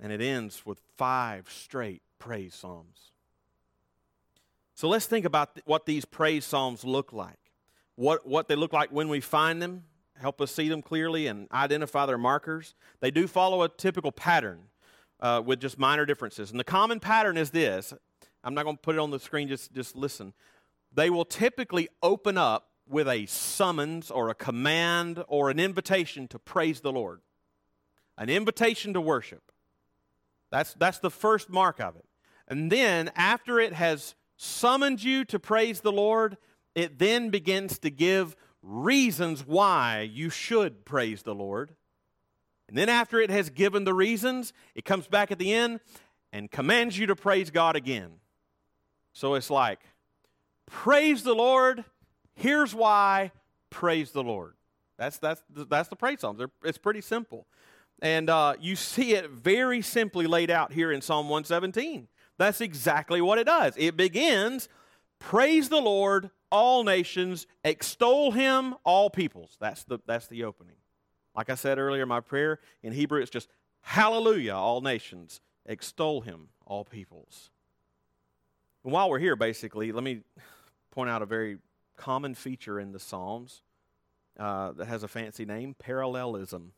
And 0.00 0.12
it 0.12 0.20
ends 0.20 0.66
with 0.66 0.80
five 0.96 1.48
straight 1.48 2.02
praise 2.18 2.54
psalms. 2.54 3.12
So 4.74 4.88
let's 4.88 5.06
think 5.06 5.24
about 5.24 5.54
th- 5.54 5.64
what 5.64 5.86
these 5.86 6.04
praise 6.04 6.44
psalms 6.44 6.84
look 6.84 7.12
like. 7.12 7.38
What, 7.94 8.26
what 8.26 8.48
they 8.48 8.56
look 8.56 8.72
like 8.72 8.90
when 8.90 9.08
we 9.08 9.20
find 9.20 9.62
them, 9.62 9.84
help 10.18 10.40
us 10.40 10.50
see 10.50 10.68
them 10.68 10.82
clearly 10.82 11.28
and 11.28 11.46
identify 11.52 12.06
their 12.06 12.18
markers. 12.18 12.74
They 13.00 13.10
do 13.10 13.28
follow 13.28 13.62
a 13.62 13.68
typical 13.68 14.10
pattern 14.10 14.64
uh, 15.20 15.42
with 15.44 15.60
just 15.60 15.78
minor 15.78 16.04
differences. 16.04 16.50
And 16.50 16.58
the 16.58 16.64
common 16.64 16.98
pattern 16.98 17.36
is 17.36 17.50
this 17.50 17.94
I'm 18.44 18.54
not 18.54 18.64
going 18.64 18.76
to 18.76 18.82
put 18.82 18.96
it 18.96 18.98
on 18.98 19.10
the 19.10 19.20
screen, 19.20 19.48
just, 19.48 19.72
just 19.72 19.96
listen. 19.96 20.32
They 20.92 21.10
will 21.10 21.24
typically 21.24 21.88
open 22.02 22.36
up 22.36 22.68
with 22.88 23.08
a 23.08 23.26
summons 23.26 24.10
or 24.10 24.28
a 24.28 24.34
command 24.34 25.24
or 25.28 25.50
an 25.50 25.58
invitation 25.58 26.28
to 26.28 26.38
praise 26.38 26.80
the 26.80 26.92
Lord, 26.92 27.20
an 28.18 28.28
invitation 28.28 28.92
to 28.94 29.00
worship. 29.00 29.52
That's, 30.50 30.74
that's 30.74 30.98
the 30.98 31.10
first 31.10 31.48
mark 31.48 31.80
of 31.80 31.96
it. 31.96 32.04
And 32.48 32.70
then, 32.70 33.10
after 33.14 33.58
it 33.58 33.72
has 33.72 34.14
summoned 34.36 35.02
you 35.02 35.24
to 35.26 35.38
praise 35.38 35.80
the 35.80 35.92
Lord, 35.92 36.36
it 36.74 36.98
then 36.98 37.30
begins 37.30 37.78
to 37.78 37.90
give 37.90 38.36
reasons 38.62 39.46
why 39.46 40.08
you 40.12 40.28
should 40.28 40.84
praise 40.84 41.22
the 41.22 41.34
Lord. 41.34 41.74
And 42.68 42.76
then, 42.76 42.88
after 42.88 43.20
it 43.20 43.30
has 43.30 43.48
given 43.48 43.84
the 43.84 43.94
reasons, 43.94 44.52
it 44.74 44.84
comes 44.84 45.06
back 45.06 45.30
at 45.30 45.38
the 45.38 45.54
end 45.54 45.80
and 46.32 46.50
commands 46.50 46.98
you 46.98 47.06
to 47.06 47.16
praise 47.16 47.50
God 47.50 47.76
again. 47.76 48.14
So 49.12 49.34
it's 49.34 49.50
like, 49.50 49.80
praise 50.66 51.22
the 51.22 51.34
Lord. 51.34 51.84
Here's 52.34 52.74
why. 52.74 53.32
Praise 53.70 54.10
the 54.10 54.22
Lord. 54.22 54.54
That's, 54.98 55.18
that's, 55.18 55.42
that's 55.50 55.88
the 55.88 55.96
praise 55.96 56.20
psalms. 56.20 56.38
They're, 56.38 56.50
it's 56.64 56.78
pretty 56.78 57.00
simple. 57.00 57.46
And 58.00 58.28
uh, 58.28 58.54
you 58.60 58.76
see 58.76 59.14
it 59.14 59.30
very 59.30 59.82
simply 59.82 60.26
laid 60.26 60.50
out 60.50 60.72
here 60.72 60.90
in 60.90 61.00
Psalm 61.00 61.28
117. 61.28 62.08
That's 62.38 62.60
exactly 62.60 63.20
what 63.20 63.38
it 63.38 63.44
does. 63.44 63.74
It 63.76 63.96
begins, 63.96 64.68
praise 65.18 65.68
the 65.68 65.80
Lord, 65.80 66.30
all 66.50 66.84
nations, 66.84 67.46
extol 67.64 68.32
him, 68.32 68.74
all 68.84 69.08
peoples. 69.10 69.56
That's 69.60 69.84
the, 69.84 69.98
that's 70.06 70.26
the 70.26 70.44
opening. 70.44 70.76
Like 71.34 71.48
I 71.48 71.54
said 71.54 71.78
earlier, 71.78 72.04
my 72.04 72.20
prayer 72.20 72.58
in 72.82 72.92
Hebrew, 72.92 73.20
it's 73.20 73.30
just 73.30 73.48
hallelujah, 73.82 74.54
all 74.54 74.80
nations, 74.80 75.40
extol 75.66 76.20
him, 76.22 76.48
all 76.66 76.84
peoples. 76.84 77.50
And 78.84 78.92
while 78.92 79.08
we're 79.08 79.18
here, 79.18 79.36
basically, 79.36 79.92
let 79.92 80.02
me 80.02 80.20
point 80.90 81.10
out 81.10 81.22
a 81.22 81.26
very 81.26 81.58
common 81.96 82.34
feature 82.34 82.80
in 82.80 82.92
the 82.92 82.98
Psalms 82.98 83.62
uh, 84.38 84.72
that 84.72 84.86
has 84.86 85.02
a 85.02 85.08
fancy 85.08 85.44
name 85.44 85.74
parallelism. 85.78 86.72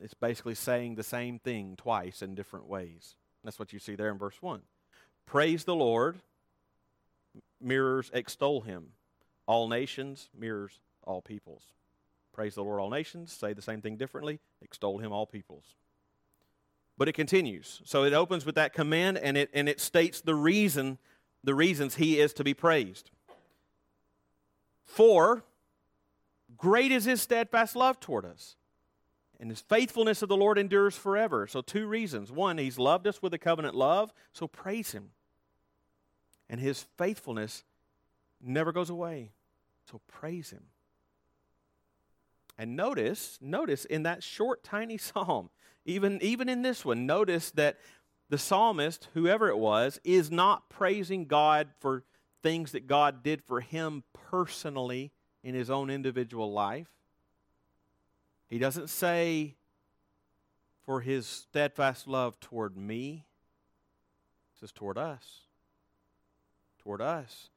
it's 0.00 0.14
basically 0.14 0.54
saying 0.54 0.94
the 0.94 1.02
same 1.02 1.38
thing 1.38 1.74
twice 1.76 2.22
in 2.22 2.34
different 2.34 2.66
ways. 2.66 3.16
That's 3.44 3.58
what 3.58 3.72
you 3.72 3.78
see 3.78 3.94
there 3.94 4.10
in 4.10 4.18
verse 4.18 4.40
1. 4.40 4.62
Praise 5.26 5.64
the 5.64 5.74
Lord, 5.74 6.16
mirrors 7.60 8.10
extol 8.12 8.62
him. 8.62 8.92
All 9.46 9.68
nations 9.68 10.28
mirrors 10.36 10.80
all 11.04 11.22
peoples. 11.22 11.62
Praise 12.32 12.54
the 12.54 12.62
Lord, 12.62 12.80
all 12.80 12.90
nations. 12.90 13.32
Say 13.32 13.52
the 13.52 13.62
same 13.62 13.80
thing 13.80 13.96
differently. 13.96 14.40
Extol 14.62 14.98
him, 14.98 15.12
all 15.12 15.26
peoples. 15.26 15.74
But 16.98 17.08
it 17.08 17.12
continues. 17.12 17.82
So 17.84 18.04
it 18.04 18.12
opens 18.12 18.46
with 18.46 18.54
that 18.54 18.72
command 18.72 19.18
and 19.18 19.36
it, 19.36 19.50
and 19.52 19.68
it 19.68 19.80
states 19.80 20.20
the 20.20 20.34
reason, 20.34 20.98
the 21.44 21.54
reasons 21.54 21.96
he 21.96 22.18
is 22.18 22.32
to 22.34 22.44
be 22.44 22.54
praised. 22.54 23.10
For 24.84 25.44
great 26.56 26.92
is 26.92 27.04
his 27.04 27.20
steadfast 27.20 27.76
love 27.76 28.00
toward 28.00 28.24
us 28.24 28.56
and 29.38 29.50
his 29.50 29.60
faithfulness 29.60 30.22
of 30.22 30.28
the 30.28 30.36
Lord 30.36 30.58
endures 30.58 30.96
forever. 30.96 31.46
So, 31.46 31.60
two 31.60 31.86
reasons. 31.86 32.32
One, 32.32 32.58
he's 32.58 32.78
loved 32.78 33.06
us 33.06 33.20
with 33.20 33.34
a 33.34 33.38
covenant 33.38 33.74
love, 33.74 34.12
so 34.32 34.46
praise 34.46 34.92
him. 34.92 35.10
And 36.48 36.60
his 36.60 36.86
faithfulness 36.96 37.64
never 38.40 38.72
goes 38.72 38.90
away, 38.90 39.32
so 39.90 40.00
praise 40.08 40.50
him. 40.50 40.62
And 42.58 42.76
notice, 42.76 43.38
notice 43.40 43.84
in 43.84 44.04
that 44.04 44.22
short, 44.22 44.64
tiny 44.64 44.98
psalm, 44.98 45.50
even, 45.84 46.20
even 46.22 46.48
in 46.48 46.62
this 46.62 46.84
one, 46.84 47.06
notice 47.06 47.50
that 47.52 47.78
the 48.28 48.38
psalmist, 48.38 49.08
whoever 49.14 49.48
it 49.48 49.58
was, 49.58 50.00
is 50.02 50.30
not 50.30 50.68
praising 50.68 51.26
God 51.26 51.68
for 51.78 52.02
things 52.42 52.72
that 52.72 52.86
God 52.86 53.22
did 53.22 53.42
for 53.42 53.60
him 53.60 54.02
personally 54.30 55.12
in 55.44 55.54
his 55.54 55.70
own 55.70 55.90
individual 55.90 56.52
life. 56.52 56.88
He 58.48 58.58
doesn't 58.58 58.88
say, 58.88 59.54
for 60.86 61.00
his 61.00 61.26
steadfast 61.26 62.06
love 62.06 62.38
toward 62.38 62.76
me. 62.76 63.26
He 64.52 64.60
says, 64.60 64.72
toward 64.72 64.96
us. 64.96 65.40
Toward 66.78 67.00
us. 67.00 67.50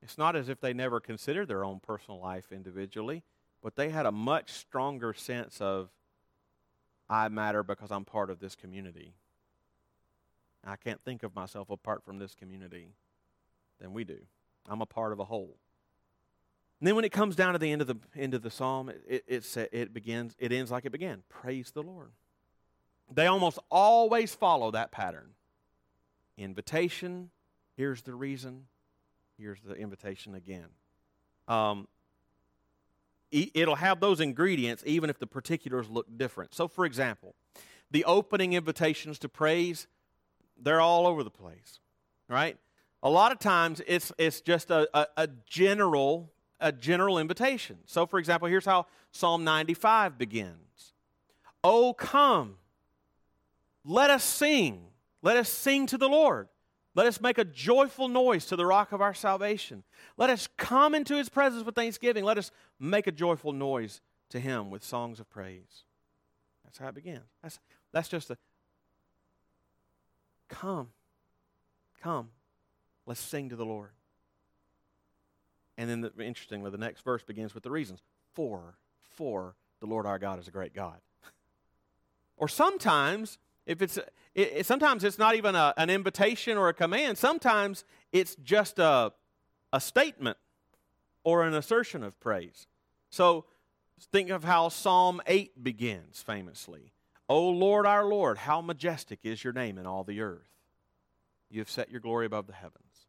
It's 0.00 0.16
not 0.16 0.36
as 0.36 0.48
if 0.48 0.60
they 0.60 0.72
never 0.72 1.00
considered 1.00 1.48
their 1.48 1.64
own 1.64 1.80
personal 1.80 2.20
life 2.20 2.52
individually, 2.52 3.24
but 3.62 3.76
they 3.76 3.90
had 3.90 4.06
a 4.06 4.12
much 4.12 4.52
stronger 4.52 5.12
sense 5.12 5.60
of, 5.60 5.90
I 7.08 7.28
matter 7.28 7.62
because 7.62 7.90
I'm 7.90 8.04
part 8.04 8.30
of 8.30 8.38
this 8.38 8.54
community. 8.54 9.14
I 10.64 10.76
can't 10.76 11.00
think 11.00 11.22
of 11.22 11.34
myself 11.34 11.70
apart 11.70 12.04
from 12.04 12.18
this 12.18 12.34
community 12.34 12.88
than 13.80 13.92
we 13.92 14.04
do. 14.04 14.18
I'm 14.68 14.82
a 14.82 14.86
part 14.86 15.12
of 15.12 15.18
a 15.18 15.24
whole. 15.24 15.56
And 16.80 16.86
then 16.86 16.94
when 16.94 17.04
it 17.04 17.12
comes 17.12 17.34
down 17.34 17.54
to 17.54 17.58
the 17.58 17.72
end 17.72 17.80
of 17.80 17.88
the 17.88 17.96
end 18.16 18.34
of 18.34 18.42
the 18.42 18.50
psalm, 18.50 18.88
it, 18.88 19.24
it, 19.26 19.56
it, 19.56 19.68
it 19.72 19.94
begins, 19.94 20.36
it 20.38 20.52
ends 20.52 20.70
like 20.70 20.84
it 20.84 20.92
began. 20.92 21.22
Praise 21.28 21.70
the 21.72 21.82
Lord. 21.82 22.10
They 23.12 23.26
almost 23.26 23.58
always 23.70 24.34
follow 24.34 24.70
that 24.72 24.92
pattern. 24.92 25.30
Invitation, 26.36 27.30
here's 27.76 28.02
the 28.02 28.14
reason, 28.14 28.66
here's 29.38 29.60
the 29.62 29.74
invitation 29.74 30.34
again. 30.34 30.68
Um, 31.48 31.88
it'll 33.30 33.76
have 33.76 34.00
those 34.00 34.20
ingredients 34.20 34.82
even 34.86 35.10
if 35.10 35.18
the 35.18 35.26
particulars 35.26 35.88
look 35.88 36.06
different. 36.16 36.54
So, 36.54 36.68
for 36.68 36.84
example, 36.84 37.34
the 37.90 38.04
opening 38.04 38.52
invitations 38.52 39.18
to 39.20 39.28
praise, 39.28 39.86
they're 40.60 40.80
all 40.80 41.06
over 41.06 41.22
the 41.22 41.30
place, 41.30 41.80
right? 42.28 42.56
A 43.02 43.10
lot 43.10 43.32
of 43.32 43.38
times 43.38 43.80
it's, 43.86 44.12
it's 44.18 44.40
just 44.40 44.70
a, 44.70 44.88
a, 44.94 45.06
a 45.16 45.28
general 45.46 46.32
a 46.60 46.72
general 46.72 47.18
invitation. 47.18 47.78
So, 47.86 48.06
for 48.06 48.18
example, 48.18 48.48
here's 48.48 48.64
how 48.64 48.86
Psalm 49.12 49.44
95 49.44 50.18
begins 50.18 50.92
Oh, 51.62 51.92
come, 51.92 52.56
let 53.84 54.10
us 54.10 54.24
sing. 54.24 54.86
Let 55.22 55.36
us 55.36 55.48
sing 55.48 55.86
to 55.86 55.98
the 55.98 56.08
Lord. 56.08 56.48
Let 56.94 57.06
us 57.06 57.20
make 57.20 57.38
a 57.38 57.44
joyful 57.44 58.08
noise 58.08 58.46
to 58.46 58.56
the 58.56 58.66
rock 58.66 58.92
of 58.92 59.00
our 59.00 59.14
salvation. 59.14 59.84
Let 60.16 60.30
us 60.30 60.48
come 60.56 60.94
into 60.94 61.16
his 61.16 61.28
presence 61.28 61.64
with 61.64 61.74
thanksgiving. 61.74 62.24
Let 62.24 62.38
us 62.38 62.50
make 62.80 63.06
a 63.06 63.12
joyful 63.12 63.52
noise 63.52 64.00
to 64.30 64.40
him 64.40 64.70
with 64.70 64.82
songs 64.82 65.20
of 65.20 65.30
praise. 65.30 65.84
That's 66.64 66.78
how 66.78 66.88
it 66.88 66.94
begins. 66.94 67.24
That's, 67.42 67.58
that's 67.92 68.08
just 68.08 68.30
a 68.30 68.36
come, 70.48 70.88
come, 72.02 72.30
let's 73.06 73.20
sing 73.20 73.50
to 73.50 73.56
the 73.56 73.64
Lord. 73.64 73.90
And 75.76 75.88
then, 75.88 76.00
the, 76.00 76.12
interestingly, 76.18 76.70
the 76.70 76.78
next 76.78 77.02
verse 77.02 77.22
begins 77.22 77.54
with 77.54 77.62
the 77.62 77.70
reasons. 77.70 78.00
For, 78.34 78.76
for 79.14 79.54
the 79.80 79.86
Lord 79.86 80.06
our 80.06 80.18
God 80.18 80.40
is 80.40 80.48
a 80.48 80.50
great 80.50 80.74
God. 80.74 80.98
or 82.36 82.48
sometimes, 82.48 83.38
if 83.68 83.82
it's, 83.82 83.98
it, 83.98 84.08
it, 84.34 84.66
sometimes 84.66 85.04
it's 85.04 85.18
not 85.18 85.36
even 85.36 85.54
a, 85.54 85.74
an 85.76 85.90
invitation 85.90 86.56
or 86.56 86.68
a 86.68 86.74
command. 86.74 87.18
Sometimes 87.18 87.84
it's 88.10 88.34
just 88.42 88.78
a, 88.78 89.12
a 89.72 89.80
statement 89.80 90.38
or 91.22 91.44
an 91.44 91.54
assertion 91.54 92.02
of 92.02 92.18
praise. 92.18 92.66
So 93.10 93.44
think 94.10 94.30
of 94.30 94.42
how 94.42 94.70
Psalm 94.70 95.20
8 95.26 95.62
begins 95.62 96.22
famously. 96.22 96.92
O 97.28 97.50
Lord 97.50 97.84
our 97.84 98.06
Lord, 98.06 98.38
how 98.38 98.62
majestic 98.62 99.20
is 99.22 99.44
your 99.44 99.52
name 99.52 99.76
in 99.76 99.86
all 99.86 100.02
the 100.02 100.22
earth. 100.22 100.48
You 101.50 101.60
have 101.60 101.70
set 101.70 101.90
your 101.90 102.00
glory 102.00 102.24
above 102.24 102.46
the 102.46 102.54
heavens. 102.54 103.06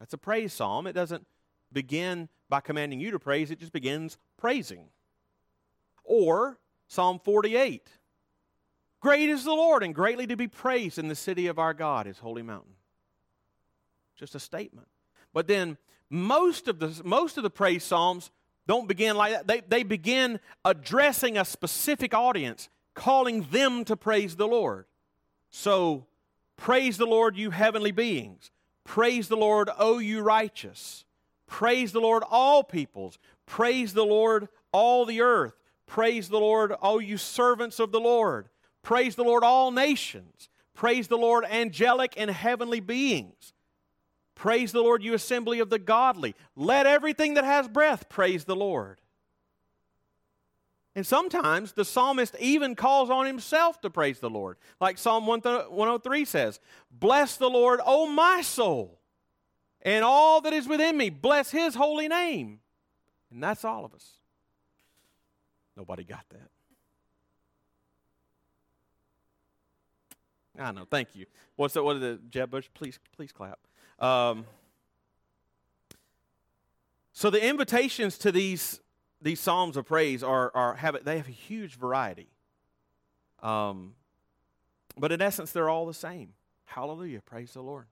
That's 0.00 0.12
a 0.12 0.18
praise 0.18 0.52
psalm. 0.52 0.88
It 0.88 0.92
doesn't 0.94 1.24
begin 1.72 2.28
by 2.48 2.60
commanding 2.60 2.98
you 2.98 3.12
to 3.12 3.18
praise, 3.20 3.50
it 3.52 3.60
just 3.60 3.72
begins 3.72 4.18
praising. 4.36 4.86
Or 6.04 6.58
Psalm 6.88 7.20
48 7.20 7.88
Great 9.02 9.28
is 9.28 9.42
the 9.42 9.52
Lord 9.52 9.82
and 9.82 9.92
greatly 9.92 10.28
to 10.28 10.36
be 10.36 10.46
praised 10.46 10.96
in 10.96 11.08
the 11.08 11.16
city 11.16 11.48
of 11.48 11.58
our 11.58 11.74
God, 11.74 12.06
his 12.06 12.20
holy 12.20 12.42
mountain. 12.42 12.74
Just 14.16 14.36
a 14.36 14.40
statement. 14.40 14.86
But 15.34 15.48
then 15.48 15.76
most 16.08 16.68
of 16.68 16.78
the, 16.78 17.02
most 17.04 17.36
of 17.36 17.42
the 17.42 17.50
praise 17.50 17.82
psalms 17.82 18.30
don't 18.68 18.86
begin 18.86 19.16
like 19.16 19.32
that. 19.32 19.48
They, 19.48 19.60
they 19.60 19.82
begin 19.82 20.38
addressing 20.64 21.36
a 21.36 21.44
specific 21.44 22.14
audience, 22.14 22.68
calling 22.94 23.48
them 23.50 23.84
to 23.86 23.96
praise 23.96 24.36
the 24.36 24.46
Lord. 24.46 24.86
So, 25.50 26.06
praise 26.56 26.96
the 26.96 27.06
Lord, 27.06 27.36
you 27.36 27.50
heavenly 27.50 27.90
beings. 27.90 28.52
Praise 28.84 29.26
the 29.26 29.36
Lord, 29.36 29.68
O 29.78 29.98
you 29.98 30.20
righteous. 30.20 31.04
Praise 31.48 31.90
the 31.90 32.00
Lord, 32.00 32.22
all 32.30 32.62
peoples. 32.62 33.18
Praise 33.46 33.94
the 33.94 34.04
Lord, 34.06 34.48
all 34.70 35.04
the 35.04 35.22
earth. 35.22 35.54
Praise 35.86 36.28
the 36.28 36.38
Lord, 36.38 36.70
all 36.70 37.00
you 37.00 37.16
servants 37.16 37.80
of 37.80 37.90
the 37.90 38.00
Lord. 38.00 38.48
Praise 38.82 39.14
the 39.14 39.24
Lord, 39.24 39.44
all 39.44 39.70
nations. 39.70 40.48
Praise 40.74 41.08
the 41.08 41.18
Lord, 41.18 41.44
angelic 41.44 42.14
and 42.16 42.30
heavenly 42.30 42.80
beings. 42.80 43.52
Praise 44.34 44.72
the 44.72 44.82
Lord, 44.82 45.02
you 45.02 45.14
assembly 45.14 45.60
of 45.60 45.70
the 45.70 45.78
godly. 45.78 46.34
Let 46.56 46.86
everything 46.86 47.34
that 47.34 47.44
has 47.44 47.68
breath 47.68 48.08
praise 48.08 48.44
the 48.44 48.56
Lord. 48.56 49.00
And 50.94 51.06
sometimes 51.06 51.72
the 51.72 51.84
psalmist 51.84 52.36
even 52.38 52.74
calls 52.74 53.08
on 53.08 53.26
himself 53.26 53.80
to 53.80 53.90
praise 53.90 54.18
the 54.18 54.28
Lord. 54.28 54.56
Like 54.80 54.98
Psalm 54.98 55.26
103 55.26 56.24
says, 56.24 56.60
Bless 56.90 57.36
the 57.36 57.48
Lord, 57.48 57.80
O 57.84 58.06
my 58.06 58.42
soul 58.42 58.98
and 59.82 60.04
all 60.04 60.40
that 60.40 60.52
is 60.52 60.68
within 60.68 60.96
me. 60.96 61.10
Bless 61.10 61.50
his 61.50 61.74
holy 61.74 62.08
name. 62.08 62.60
And 63.30 63.42
that's 63.42 63.64
all 63.64 63.84
of 63.84 63.94
us. 63.94 64.18
Nobody 65.76 66.04
got 66.04 66.24
that. 66.30 66.51
I 70.58 70.72
know. 70.72 70.86
Thank 70.90 71.14
you. 71.14 71.26
What's 71.56 71.74
that? 71.74 71.82
What 71.82 71.96
is 71.96 72.02
it? 72.02 72.30
Jeb 72.30 72.50
Bush? 72.50 72.68
Please, 72.74 72.98
please 73.16 73.32
clap. 73.32 73.58
Um, 73.98 74.44
so 77.12 77.30
the 77.30 77.44
invitations 77.46 78.18
to 78.18 78.32
these 78.32 78.80
these 79.20 79.40
psalms 79.40 79.76
of 79.76 79.86
praise 79.86 80.22
are 80.22 80.50
are 80.54 80.74
have 80.74 81.02
they 81.04 81.16
have 81.16 81.28
a 81.28 81.32
huge 81.32 81.76
variety. 81.76 82.28
Um, 83.42 83.94
but 84.96 85.10
in 85.10 85.22
essence, 85.22 85.52
they're 85.52 85.70
all 85.70 85.86
the 85.86 85.94
same. 85.94 86.34
Hallelujah! 86.64 87.20
Praise 87.22 87.52
the 87.54 87.62
Lord. 87.62 87.86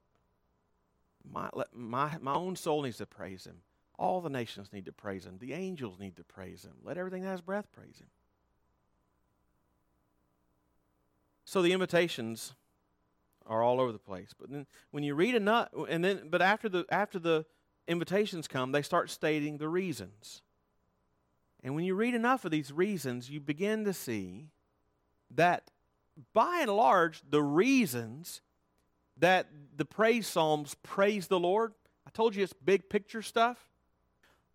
My, 1.31 1.51
my, 1.73 2.17
my 2.21 2.35
own 2.35 2.57
soul 2.57 2.83
needs 2.83 2.99
to 2.99 3.07
praise 3.07 3.45
him. 3.45 3.57
All 3.99 4.21
the 4.21 4.31
nations 4.31 4.73
need 4.73 4.87
to 4.87 4.93
praise 4.93 5.27
him. 5.27 5.37
The 5.39 5.53
angels 5.53 5.99
need 5.99 6.17
to 6.17 6.25
praise 6.25 6.65
him. 6.65 6.73
Let 6.83 6.97
everything 6.97 7.23
that 7.23 7.29
has 7.29 7.41
breath 7.41 7.71
praise 7.73 7.99
him. 8.01 8.07
So 11.51 11.63
the 11.63 11.73
invitations 11.73 12.55
are 13.45 13.61
all 13.61 13.81
over 13.81 13.91
the 13.91 13.99
place. 13.99 14.33
But 14.39 14.53
then 14.53 14.67
when 14.93 15.03
you 15.03 15.17
read 15.17 15.35
enough, 15.35 15.67
and 15.89 16.05
then 16.05 16.29
but 16.31 16.41
after 16.41 16.69
the 16.69 16.87
after 16.91 17.19
the 17.19 17.45
invitations 17.89 18.47
come, 18.47 18.71
they 18.71 18.83
start 18.83 19.11
stating 19.11 19.59
the 19.59 19.69
reasons. 19.69 20.43
And 21.65 21.75
when 21.75 21.85
you 21.85 21.97
read 21.97 22.15
enough 22.15 22.45
of 22.45 22.53
these 22.53 22.71
reasons, 22.71 23.31
you 23.31 23.41
begin 23.41 23.85
to 23.87 23.93
see 23.93 24.51
that 25.33 25.73
by 26.33 26.61
and 26.61 26.71
large, 26.71 27.21
the 27.29 27.43
reasons 27.43 28.43
that 29.17 29.49
the 29.77 29.85
praise 29.85 30.29
psalms 30.29 30.77
praise 30.85 31.27
the 31.27 31.41
Lord. 31.41 31.73
I 32.07 32.11
told 32.11 32.37
you 32.37 32.45
it's 32.45 32.53
big 32.53 32.89
picture 32.89 33.23
stuff. 33.23 33.59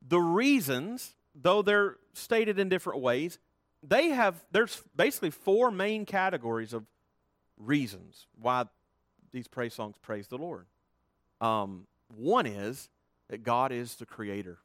The 0.01 0.21
reasons, 0.21 1.13
though 1.35 1.61
they're 1.61 1.97
stated 2.13 2.57
in 2.57 2.69
different 2.69 3.01
ways, 3.01 3.37
they 3.87 4.09
have, 4.09 4.35
there's 4.51 4.81
basically 4.95 5.31
four 5.31 5.71
main 5.71 6.05
categories 6.05 6.73
of 6.73 6.85
reasons 7.57 8.27
why 8.39 8.65
these 9.31 9.47
praise 9.47 9.73
songs 9.73 9.95
praise 10.01 10.27
the 10.27 10.37
Lord. 10.37 10.65
Um, 11.41 11.87
one 12.15 12.45
is 12.45 12.89
that 13.29 13.43
God 13.43 13.71
is 13.71 13.95
the 13.95 14.05
creator. 14.05 14.59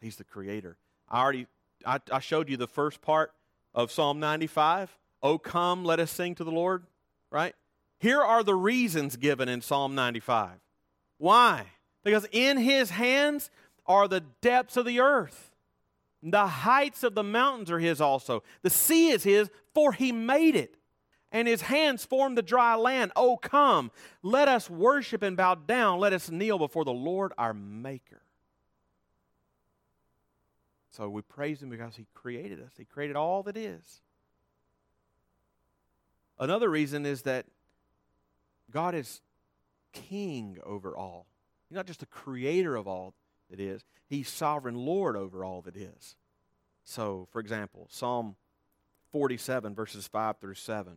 He's 0.00 0.16
the 0.16 0.24
creator. 0.24 0.76
I 1.08 1.20
already 1.20 1.46
I, 1.86 2.00
I 2.10 2.20
showed 2.20 2.48
you 2.48 2.56
the 2.56 2.66
first 2.66 3.00
part 3.00 3.32
of 3.74 3.90
Psalm 3.90 4.20
95. 4.20 4.96
Oh, 5.22 5.38
come, 5.38 5.84
let 5.84 6.00
us 6.00 6.10
sing 6.10 6.34
to 6.36 6.44
the 6.44 6.50
Lord, 6.50 6.84
right? 7.30 7.54
Here 7.98 8.20
are 8.20 8.42
the 8.42 8.54
reasons 8.54 9.16
given 9.16 9.48
in 9.48 9.62
Psalm 9.62 9.94
95. 9.94 10.50
Why? 11.18 11.66
Because 12.02 12.26
in 12.32 12.58
his 12.58 12.90
hands 12.90 13.50
are 13.86 14.08
the 14.08 14.20
depths 14.40 14.76
of 14.76 14.84
the 14.84 15.00
earth. 15.00 15.53
The 16.26 16.46
heights 16.46 17.02
of 17.02 17.14
the 17.14 17.22
mountains 17.22 17.70
are 17.70 17.78
his 17.78 18.00
also. 18.00 18.42
The 18.62 18.70
sea 18.70 19.10
is 19.10 19.24
his, 19.24 19.50
for 19.74 19.92
he 19.92 20.10
made 20.10 20.56
it. 20.56 20.76
And 21.30 21.46
his 21.46 21.60
hands 21.62 22.04
formed 22.04 22.38
the 22.38 22.42
dry 22.42 22.76
land. 22.76 23.12
Oh, 23.14 23.36
come, 23.36 23.90
let 24.22 24.48
us 24.48 24.70
worship 24.70 25.22
and 25.22 25.36
bow 25.36 25.56
down. 25.56 26.00
Let 26.00 26.14
us 26.14 26.30
kneel 26.30 26.58
before 26.58 26.84
the 26.84 26.92
Lord 26.92 27.32
our 27.36 27.52
Maker. 27.52 28.22
So 30.92 31.10
we 31.10 31.22
praise 31.22 31.62
him 31.62 31.68
because 31.68 31.96
he 31.96 32.06
created 32.14 32.62
us, 32.62 32.70
he 32.78 32.84
created 32.84 33.16
all 33.16 33.42
that 33.42 33.56
is. 33.56 34.00
Another 36.38 36.70
reason 36.70 37.04
is 37.04 37.22
that 37.22 37.46
God 38.70 38.94
is 38.94 39.20
king 39.92 40.58
over 40.64 40.96
all. 40.96 41.26
He's 41.68 41.76
not 41.76 41.86
just 41.86 42.00
the 42.00 42.06
creator 42.06 42.76
of 42.76 42.88
all 42.88 43.14
that 43.54 43.62
is, 43.62 43.84
he's 44.08 44.28
sovereign 44.28 44.74
Lord 44.74 45.16
over 45.16 45.44
all 45.44 45.62
that 45.62 45.76
is. 45.76 46.16
So, 46.84 47.28
for 47.30 47.40
example, 47.40 47.86
Psalm 47.88 48.34
47, 49.12 49.74
verses 49.74 50.08
5 50.08 50.38
through 50.38 50.54
7. 50.54 50.94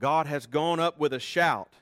God 0.00 0.26
has 0.26 0.46
gone 0.46 0.80
up 0.80 0.98
with 0.98 1.12
a 1.12 1.20
shout, 1.20 1.74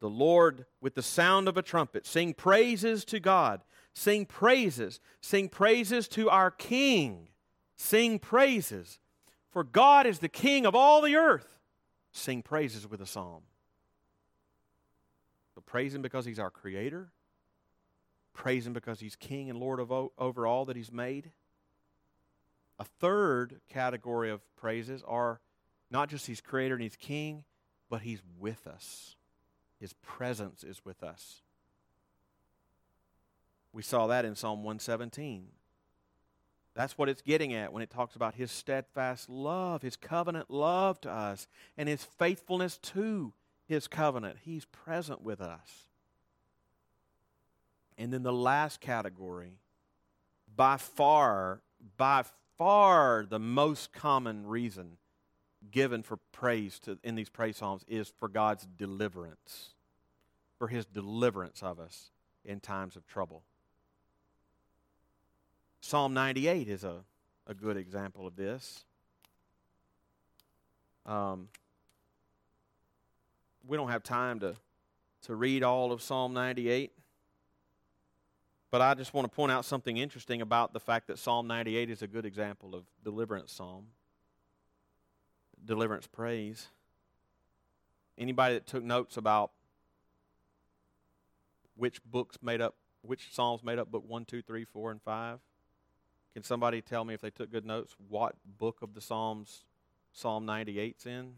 the 0.00 0.08
Lord 0.08 0.66
with 0.80 0.94
the 0.94 1.02
sound 1.02 1.48
of 1.48 1.56
a 1.56 1.62
trumpet. 1.62 2.06
Sing 2.06 2.34
praises 2.34 3.04
to 3.06 3.20
God. 3.20 3.62
Sing 3.94 4.26
praises. 4.26 5.00
Sing 5.20 5.48
praises 5.48 6.08
to 6.08 6.28
our 6.28 6.50
King. 6.50 7.28
Sing 7.74 8.18
praises. 8.18 9.00
For 9.50 9.64
God 9.64 10.06
is 10.06 10.18
the 10.18 10.28
King 10.28 10.66
of 10.66 10.74
all 10.74 11.00
the 11.00 11.16
earth. 11.16 11.58
Sing 12.12 12.42
praises 12.42 12.88
with 12.88 13.00
a 13.00 13.06
psalm. 13.06 13.42
So 15.54 15.62
praise 15.62 15.94
Him 15.94 16.02
because 16.02 16.26
He's 16.26 16.38
our 16.38 16.50
Creator. 16.50 17.08
Praise 18.34 18.66
Him 18.66 18.72
because 18.72 19.00
He's 19.00 19.16
King 19.16 19.48
and 19.48 19.58
Lord 19.58 19.80
of 19.80 19.90
over 19.90 20.46
all 20.46 20.66
that 20.66 20.76
He's 20.76 20.92
made. 20.92 21.30
A 22.78 22.84
third 22.84 23.60
category 23.70 24.30
of 24.30 24.42
praises 24.56 25.02
are 25.06 25.40
not 25.90 26.10
just 26.10 26.26
He's 26.26 26.40
Creator 26.40 26.74
and 26.74 26.82
He's 26.82 26.96
King, 26.96 27.44
but 27.88 28.02
He's 28.02 28.20
with 28.38 28.66
us. 28.66 29.16
His 29.80 29.92
presence 29.94 30.64
is 30.64 30.84
with 30.84 31.02
us. 31.02 31.42
We 33.72 33.82
saw 33.82 34.06
that 34.08 34.24
in 34.24 34.34
Psalm 34.34 34.58
117. 34.58 35.48
That's 36.74 36.98
what 36.98 37.08
it's 37.08 37.22
getting 37.22 37.54
at 37.54 37.72
when 37.72 37.82
it 37.82 37.90
talks 37.90 38.16
about 38.16 38.34
his 38.34 38.50
steadfast 38.50 39.28
love, 39.30 39.82
his 39.82 39.96
covenant 39.96 40.50
love 40.50 41.00
to 41.02 41.10
us, 41.10 41.46
and 41.76 41.88
his 41.88 42.04
faithfulness 42.04 42.78
to 42.78 43.32
his 43.66 43.86
covenant. 43.86 44.38
He's 44.42 44.64
present 44.66 45.22
with 45.22 45.40
us. 45.40 45.86
And 47.96 48.12
then 48.12 48.22
the 48.22 48.32
last 48.32 48.80
category, 48.80 49.58
by 50.54 50.76
far, 50.76 51.60
by 51.96 52.24
far 52.58 53.26
the 53.28 53.38
most 53.38 53.92
common 53.92 54.46
reason 54.46 54.98
given 55.70 56.02
for 56.02 56.18
praise 56.32 56.78
to, 56.80 56.98
in 57.02 57.14
these 57.14 57.28
praise 57.28 57.56
psalms 57.56 57.84
is 57.88 58.12
for 58.18 58.28
God's 58.28 58.66
deliverance, 58.76 59.74
for 60.58 60.68
his 60.68 60.86
deliverance 60.86 61.62
of 61.62 61.78
us 61.78 62.10
in 62.44 62.60
times 62.60 62.96
of 62.96 63.06
trouble. 63.06 63.42
Psalm 65.80 66.14
98 66.14 66.68
is 66.68 66.84
a, 66.84 67.04
a 67.46 67.54
good 67.54 67.76
example 67.76 68.26
of 68.26 68.36
this. 68.36 68.84
Um, 71.06 71.48
we 73.66 73.76
don't 73.76 73.90
have 73.90 74.02
time 74.02 74.40
to, 74.40 74.54
to 75.22 75.34
read 75.34 75.62
all 75.62 75.92
of 75.92 76.02
Psalm 76.02 76.32
98, 76.32 76.92
but 78.74 78.82
I 78.82 78.94
just 78.94 79.14
want 79.14 79.24
to 79.30 79.32
point 79.32 79.52
out 79.52 79.64
something 79.64 79.98
interesting 79.98 80.42
about 80.42 80.72
the 80.72 80.80
fact 80.80 81.06
that 81.06 81.16
Psalm 81.16 81.46
98 81.46 81.90
is 81.90 82.02
a 82.02 82.08
good 82.08 82.26
example 82.26 82.74
of 82.74 82.82
deliverance 83.04 83.52
psalm, 83.52 83.86
deliverance 85.64 86.08
praise. 86.08 86.70
Anybody 88.18 88.54
that 88.54 88.66
took 88.66 88.82
notes 88.82 89.16
about 89.16 89.52
which 91.76 92.02
books 92.04 92.38
made 92.42 92.60
up, 92.60 92.74
which 93.02 93.32
psalms 93.32 93.62
made 93.62 93.78
up 93.78 93.92
book 93.92 94.02
1, 94.08 94.24
2, 94.24 94.42
3, 94.42 94.64
4, 94.64 94.90
and 94.90 95.02
5? 95.02 95.38
Can 96.32 96.42
somebody 96.42 96.82
tell 96.82 97.04
me 97.04 97.14
if 97.14 97.20
they 97.20 97.30
took 97.30 97.52
good 97.52 97.64
notes 97.64 97.94
what 98.08 98.34
book 98.58 98.78
of 98.82 98.94
the 98.94 99.00
Psalms 99.00 99.62
Psalm 100.12 100.44
98's 100.48 101.06
in? 101.06 101.34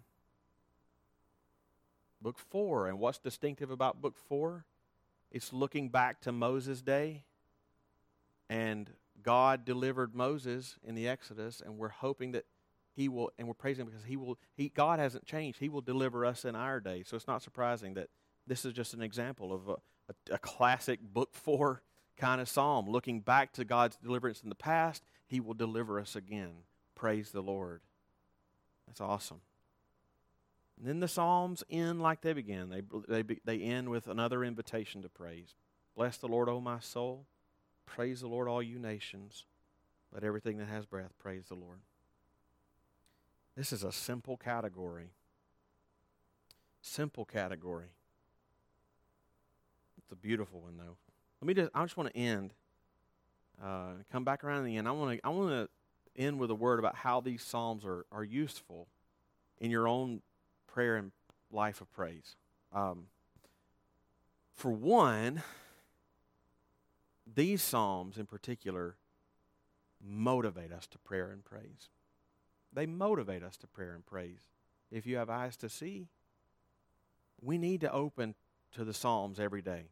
Book 2.22 2.38
4. 2.38 2.88
And 2.88 2.98
what's 2.98 3.18
distinctive 3.18 3.70
about 3.70 4.00
book 4.00 4.16
4? 4.16 4.64
It's 5.36 5.52
looking 5.52 5.90
back 5.90 6.22
to 6.22 6.32
Moses' 6.32 6.80
day. 6.80 7.24
And 8.48 8.90
God 9.22 9.66
delivered 9.66 10.14
Moses 10.14 10.76
in 10.82 10.94
the 10.94 11.06
Exodus, 11.06 11.60
and 11.62 11.76
we're 11.76 11.90
hoping 11.90 12.32
that 12.32 12.46
he 12.94 13.10
will, 13.10 13.30
and 13.38 13.46
we're 13.46 13.52
praising 13.52 13.82
him 13.82 13.90
because 13.90 14.06
he 14.06 14.16
will, 14.16 14.38
he, 14.56 14.70
God 14.70 14.98
hasn't 14.98 15.26
changed. 15.26 15.58
He 15.58 15.68
will 15.68 15.82
deliver 15.82 16.24
us 16.24 16.46
in 16.46 16.56
our 16.56 16.80
day. 16.80 17.02
So 17.04 17.16
it's 17.16 17.26
not 17.26 17.42
surprising 17.42 17.92
that 17.94 18.08
this 18.46 18.64
is 18.64 18.72
just 18.72 18.94
an 18.94 19.02
example 19.02 19.52
of 19.52 19.68
a, 19.68 19.72
a, 20.08 20.36
a 20.36 20.38
classic 20.38 21.00
book 21.02 21.30
four 21.34 21.82
kind 22.16 22.40
of 22.40 22.48
psalm. 22.48 22.88
Looking 22.88 23.20
back 23.20 23.52
to 23.54 23.64
God's 23.66 23.96
deliverance 23.96 24.42
in 24.42 24.48
the 24.48 24.54
past, 24.54 25.04
He 25.26 25.40
will 25.40 25.52
deliver 25.52 26.00
us 26.00 26.16
again. 26.16 26.52
Praise 26.94 27.30
the 27.30 27.42
Lord. 27.42 27.82
That's 28.86 29.02
awesome. 29.02 29.42
And 30.78 30.86
then 30.86 31.00
the 31.00 31.08
psalms 31.08 31.64
end 31.70 32.02
like 32.02 32.20
they 32.20 32.32
begin. 32.32 32.68
They, 32.68 33.22
they, 33.22 33.36
they 33.44 33.60
end 33.60 33.88
with 33.88 34.08
another 34.08 34.44
invitation 34.44 35.02
to 35.02 35.08
praise. 35.08 35.54
Bless 35.96 36.18
the 36.18 36.28
Lord, 36.28 36.48
O 36.48 36.60
my 36.60 36.80
soul. 36.80 37.24
Praise 37.86 38.20
the 38.20 38.28
Lord, 38.28 38.48
all 38.48 38.62
you 38.62 38.78
nations. 38.78 39.44
Let 40.12 40.24
everything 40.24 40.58
that 40.58 40.68
has 40.68 40.84
breath 40.84 41.12
praise 41.18 41.46
the 41.48 41.54
Lord. 41.54 41.78
This 43.56 43.72
is 43.72 43.84
a 43.84 43.92
simple 43.92 44.36
category. 44.36 45.10
Simple 46.82 47.24
category. 47.24 47.88
It's 49.98 50.12
a 50.12 50.16
beautiful 50.16 50.60
one, 50.60 50.76
though. 50.76 50.96
Let 51.40 51.46
me 51.48 51.54
just, 51.54 51.70
I 51.74 51.82
just 51.82 51.96
want 51.96 52.12
to 52.12 52.16
end, 52.16 52.52
uh, 53.62 53.92
come 54.12 54.24
back 54.24 54.44
around 54.44 54.58
in 54.60 54.64
the 54.66 54.76
end. 54.76 54.86
I 54.86 54.90
want 54.90 55.18
to, 55.18 55.26
I 55.26 55.30
want 55.30 55.50
to 55.50 55.68
end 56.20 56.38
with 56.38 56.50
a 56.50 56.54
word 56.54 56.78
about 56.78 56.96
how 56.96 57.20
these 57.20 57.42
Psalms 57.42 57.84
are, 57.84 58.04
are 58.12 58.24
useful 58.24 58.88
in 59.58 59.70
your 59.70 59.88
own 59.88 60.20
prayer 60.76 60.96
and 60.96 61.10
life 61.50 61.80
of 61.80 61.90
praise. 61.92 62.36
Um, 62.72 63.06
for 64.54 64.70
one, 64.70 65.42
these 67.34 67.62
Psalms 67.62 68.18
in 68.18 68.26
particular 68.26 68.96
motivate 70.06 70.72
us 70.72 70.86
to 70.88 70.98
prayer 70.98 71.30
and 71.30 71.44
praise. 71.44 71.88
They 72.72 72.86
motivate 72.86 73.42
us 73.42 73.56
to 73.58 73.66
prayer 73.66 73.94
and 73.94 74.04
praise. 74.04 74.50
If 74.90 75.06
you 75.06 75.16
have 75.16 75.30
eyes 75.30 75.56
to 75.58 75.68
see, 75.68 76.08
we 77.40 77.58
need 77.58 77.80
to 77.80 77.90
open 77.90 78.34
to 78.72 78.84
the 78.84 78.94
Psalms 78.94 79.40
every 79.40 79.62
day 79.62 79.86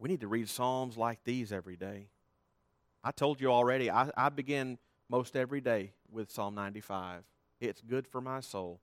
we 0.00 0.08
need 0.08 0.20
to 0.20 0.28
read 0.28 0.48
Psalms 0.48 0.96
like 0.96 1.22
these 1.24 1.52
every 1.52 1.76
day. 1.76 2.08
I 3.04 3.12
told 3.12 3.40
you 3.40 3.52
already, 3.52 3.90
I, 3.90 4.10
I 4.16 4.30
begin 4.30 4.78
most 5.10 5.36
every 5.36 5.60
day 5.60 5.92
with 6.10 6.30
Psalm 6.30 6.54
95. 6.54 7.22
It's 7.60 7.82
good 7.82 8.06
for 8.06 8.22
my 8.22 8.40
soul 8.40 8.80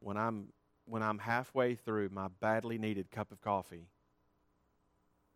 when 0.00 0.16
I'm, 0.16 0.48
when 0.86 1.02
I'm 1.02 1.18
halfway 1.18 1.74
through 1.74 2.08
my 2.10 2.28
badly 2.40 2.78
needed 2.78 3.10
cup 3.10 3.32
of 3.32 3.40
coffee 3.40 3.88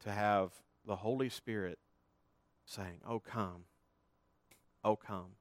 to 0.05 0.11
have 0.11 0.53
the 0.87 0.97
Holy 0.97 1.29
Spirit 1.29 1.79
saying, 2.65 3.01
Oh, 3.07 3.19
come. 3.19 3.65
Oh, 4.85 4.97
come. 4.97 5.33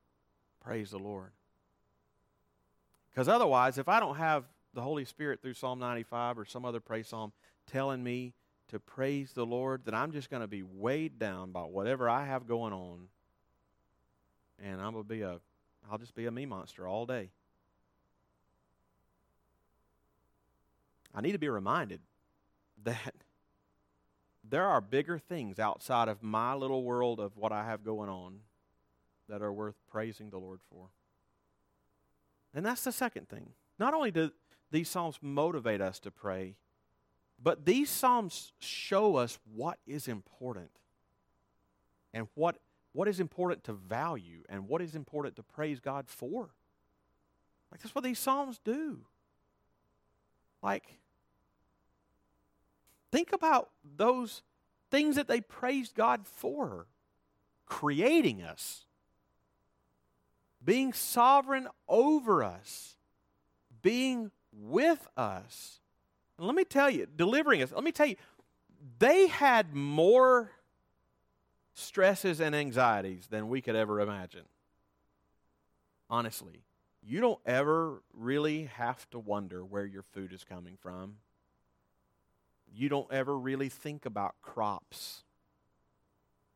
Praise 0.59 0.91
the 0.91 0.99
Lord. 0.99 1.31
Because 3.09 3.27
otherwise, 3.27 3.77
if 3.77 3.87
I 3.87 3.99
don't 3.99 4.17
have 4.17 4.45
the 4.73 4.81
Holy 4.81 5.05
Spirit 5.05 5.41
through 5.41 5.53
Psalm 5.53 5.79
95 5.79 6.39
or 6.39 6.45
some 6.45 6.65
other 6.65 6.79
praise 6.79 7.07
psalm 7.07 7.31
telling 7.67 8.03
me 8.03 8.33
to 8.69 8.79
praise 8.79 9.31
the 9.33 9.45
Lord, 9.45 9.85
that 9.85 9.95
I'm 9.95 10.11
just 10.11 10.29
going 10.29 10.41
to 10.41 10.47
be 10.47 10.63
weighed 10.63 11.17
down 11.17 11.51
by 11.51 11.61
whatever 11.61 12.09
I 12.09 12.25
have 12.25 12.47
going 12.47 12.73
on. 12.73 13.07
And 14.63 14.79
I'm 14.79 14.93
going 14.93 15.05
to 15.05 15.09
be 15.09 15.21
a, 15.21 15.39
I'll 15.89 15.97
just 15.97 16.13
be 16.13 16.27
a 16.27 16.31
me 16.31 16.45
monster 16.45 16.87
all 16.87 17.05
day. 17.05 17.29
I 21.13 21.21
need 21.21 21.31
to 21.33 21.39
be 21.39 21.49
reminded 21.49 22.01
that 22.83 23.13
there 24.43 24.65
are 24.65 24.81
bigger 24.81 25.19
things 25.19 25.59
outside 25.59 26.07
of 26.07 26.23
my 26.23 26.53
little 26.53 26.83
world 26.83 27.19
of 27.19 27.37
what 27.37 27.51
I 27.51 27.65
have 27.65 27.83
going 27.83 28.09
on 28.09 28.39
that 29.27 29.41
are 29.41 29.53
worth 29.53 29.75
praising 29.91 30.29
the 30.29 30.39
Lord 30.39 30.59
for. 30.71 30.87
And 32.53 32.65
that's 32.65 32.83
the 32.83 32.91
second 32.91 33.29
thing. 33.29 33.51
Not 33.77 33.93
only 33.93 34.11
do 34.11 34.31
these 34.71 34.89
Psalms 34.89 35.19
motivate 35.21 35.81
us 35.81 35.99
to 35.99 36.11
pray, 36.11 36.55
but 37.41 37.65
these 37.65 37.89
Psalms 37.89 38.53
show 38.59 39.15
us 39.15 39.39
what 39.53 39.77
is 39.87 40.07
important 40.07 40.71
and 42.13 42.27
what, 42.33 42.57
what 42.91 43.07
is 43.07 43.19
important 43.19 43.63
to 43.65 43.73
value 43.73 44.43
and 44.49 44.67
what 44.67 44.81
is 44.81 44.95
important 44.95 45.35
to 45.35 45.43
praise 45.43 45.79
God 45.79 46.07
for. 46.07 46.49
Like, 47.71 47.81
that's 47.81 47.93
what 47.93 48.03
these 48.03 48.19
Psalms 48.19 48.59
do. 48.63 48.99
Like, 50.61 50.98
think 53.11 53.33
about 53.33 53.69
those 53.97 54.41
things 54.91 55.15
that 55.15 55.27
they 55.27 55.41
praised 55.41 55.95
God 55.95 56.25
for 56.25 56.87
creating 57.65 58.41
us, 58.41 58.85
being 60.63 60.91
sovereign 60.93 61.67
over 61.87 62.43
us, 62.43 62.95
being 63.81 64.31
with 64.51 65.07
us. 65.15 65.79
And 66.37 66.47
let 66.47 66.55
me 66.55 66.63
tell 66.63 66.89
you, 66.89 67.07
delivering 67.15 67.61
us, 67.61 67.71
let 67.71 67.83
me 67.83 67.91
tell 67.91 68.07
you, 68.07 68.15
they 68.97 69.27
had 69.27 69.73
more 69.75 70.51
stresses 71.73 72.39
and 72.41 72.55
anxieties 72.55 73.27
than 73.27 73.49
we 73.49 73.61
could 73.61 73.75
ever 73.75 74.01
imagine. 74.01 74.45
Honestly, 76.09 76.63
you 77.03 77.21
don't 77.21 77.39
ever 77.45 78.01
really 78.13 78.65
have 78.65 79.09
to 79.11 79.19
wonder 79.19 79.63
where 79.63 79.85
your 79.85 80.01
food 80.01 80.33
is 80.33 80.43
coming 80.43 80.77
from. 80.81 81.15
You 82.73 82.89
don't 82.89 83.11
ever 83.11 83.37
really 83.37 83.69
think 83.69 84.05
about 84.05 84.35
crops 84.41 85.23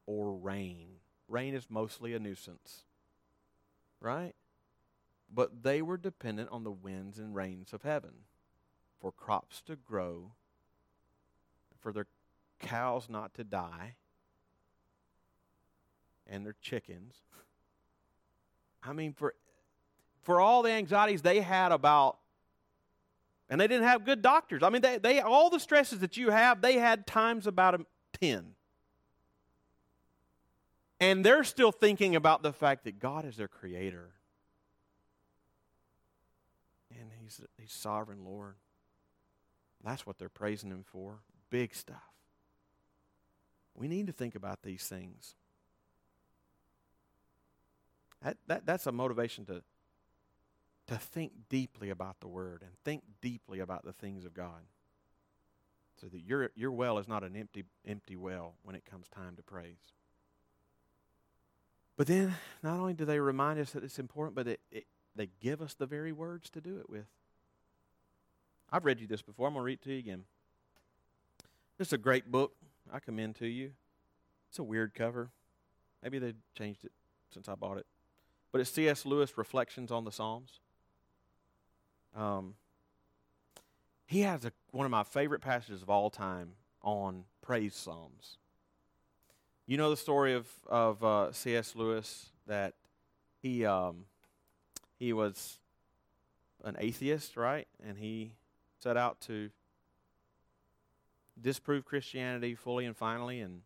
or 0.06 0.34
rain. 0.34 0.88
Rain 1.28 1.54
is 1.56 1.70
mostly 1.70 2.14
a 2.14 2.20
nuisance, 2.20 2.84
right? 4.00 4.34
But 5.34 5.64
they 5.64 5.82
were 5.82 5.98
dependent 5.98 6.50
on 6.52 6.64
the 6.64 6.72
winds 6.72 7.18
and 7.18 7.36
rains 7.36 7.74
of 7.74 7.82
heaven 7.82 8.12
for 9.00 9.12
crops 9.12 9.62
to 9.64 9.76
grow, 9.76 10.32
for 11.82 11.92
their 11.92 12.08
cows 12.60 13.08
not 13.10 13.34
to 13.34 13.44
die, 13.44 13.96
and 16.28 16.46
their 16.46 16.56
chickens. 16.62 17.16
I 18.84 18.94
mean, 18.94 19.14
for, 19.14 19.34
for 20.22 20.40
all 20.40 20.62
the 20.62 20.72
anxieties 20.72 21.22
they 21.22 21.42
had 21.42 21.72
about, 21.72 22.18
and 23.54 23.62
they 23.62 23.68
didn't 23.68 23.86
have 23.86 24.04
good 24.04 24.24
doctors. 24.24 24.64
I 24.64 24.70
mean, 24.70 24.82
they, 24.82 24.98
they 24.98 25.20
all 25.20 25.52
the 25.52 25.60
stresses 25.60 26.00
that 26.00 26.18
you 26.18 26.32
have, 26.32 26.60
they 26.64 26.80
had 26.80 27.06
times 27.06 27.46
about 27.46 27.76
a 27.76 27.86
10. 28.14 28.56
And 31.00 31.24
they're 31.24 31.44
still 31.44 31.72
thinking 31.72 32.16
about 32.16 32.42
the 32.42 32.52
fact 32.52 32.84
that 32.86 33.00
God 33.00 33.26
is 33.26 33.38
their 33.38 33.48
creator. 33.48 34.10
And 36.90 37.12
he's, 37.22 37.42
he's 37.60 37.72
sovereign 37.72 38.26
Lord. 38.26 38.56
That's 39.84 40.04
what 40.04 40.18
they're 40.18 40.30
praising 40.30 40.72
him 40.72 40.84
for. 40.84 41.20
Big 41.52 41.76
stuff. 41.76 42.02
We 43.76 43.88
need 43.88 44.08
to 44.08 44.14
think 44.14 44.34
about 44.34 44.64
these 44.64 44.88
things. 44.88 45.36
That, 48.24 48.38
that, 48.48 48.66
that's 48.66 48.88
a 48.88 48.92
motivation 48.92 49.46
to, 49.46 49.62
to 50.94 51.00
think 51.00 51.32
deeply 51.50 51.90
about 51.90 52.20
the 52.20 52.28
Word 52.28 52.62
and 52.62 52.72
think 52.84 53.04
deeply 53.22 53.60
about 53.60 53.84
the 53.84 53.94
things 53.94 54.26
of 54.26 54.34
God. 54.34 54.62
So 56.00 56.08
that 56.08 56.22
your, 56.22 56.52
your 56.56 56.72
well 56.72 56.98
is 56.98 57.08
not 57.08 57.24
an 57.24 57.36
empty, 57.36 57.64
empty 57.86 58.16
well 58.16 58.56
when 58.64 58.76
it 58.76 58.84
comes 58.86 59.08
time 59.08 59.36
to 59.36 59.44
praise. 59.44 59.94
But 61.96 62.08
then, 62.08 62.36
not 62.64 62.80
only 62.80 62.94
do 62.94 63.06
they 63.06 63.20
remind 63.20 63.60
us 63.60 63.72
that 63.72 63.84
it's 63.84 64.00
important, 64.00 64.36
but 64.36 64.48
it, 64.48 64.60
it, 64.72 64.86
they 65.16 65.30
give 65.40 65.62
us 65.62 65.76
the 65.76 65.86
very 65.86 66.12
words 66.12 66.50
to 66.52 66.62
do 66.62 66.78
it 66.80 66.90
with. 66.90 67.06
I've 68.72 68.86
read 68.86 69.00
you 69.00 69.08
this 69.08 69.22
before. 69.22 69.48
I'm 69.48 69.54
going 69.54 69.62
to 69.62 69.66
read 69.66 69.80
it 69.80 69.84
to 69.84 69.94
you 69.94 70.00
again. 70.00 70.24
This 71.78 71.90
is 71.90 71.94
a 71.94 71.98
great 71.98 72.32
book. 72.32 72.54
I 72.92 73.00
commend 73.00 73.36
to 73.36 73.48
you. 73.48 73.72
It's 74.50 74.60
a 74.60 74.64
weird 74.64 74.96
cover. 74.96 75.30
Maybe 76.02 76.18
they 76.18 76.34
changed 76.58 76.84
it 76.84 76.92
since 77.32 77.48
I 77.48 77.56
bought 77.56 77.78
it. 77.78 77.86
But 78.52 78.62
it's 78.62 78.72
C.S. 78.72 79.06
Lewis 79.06 79.38
Reflections 79.38 79.92
on 79.92 80.04
the 80.04 80.12
Psalms. 80.12 80.60
Um, 82.16 82.56
he 84.06 84.22
has 84.22 84.46
a, 84.46 84.52
one 84.72 84.86
of 84.86 84.92
my 84.92 85.04
favorite 85.04 85.42
passages 85.42 85.82
of 85.82 85.90
all 85.90 86.10
time 86.10 86.52
on 86.82 87.24
praise 87.42 87.76
psalms. 87.76 88.38
You 89.66 89.78
know 89.78 89.90
the 89.90 89.98
story 89.98 90.34
of 90.34 90.48
of 90.68 91.04
uh, 91.04 91.32
C.S. 91.32 91.76
Lewis 91.76 92.32
that 92.48 92.74
he 93.42 93.66
um, 93.66 94.06
he 95.00 95.14
was 95.14 95.60
an 96.64 96.76
atheist, 96.80 97.38
right? 97.38 97.68
And 97.86 97.98
he 97.98 98.34
set 98.80 98.98
out 98.98 99.22
to 99.22 99.50
disprove 101.42 101.86
Christianity 101.86 102.56
fully 102.56 102.86
and 102.86 102.96
finally, 102.96 103.40
and 103.40 103.62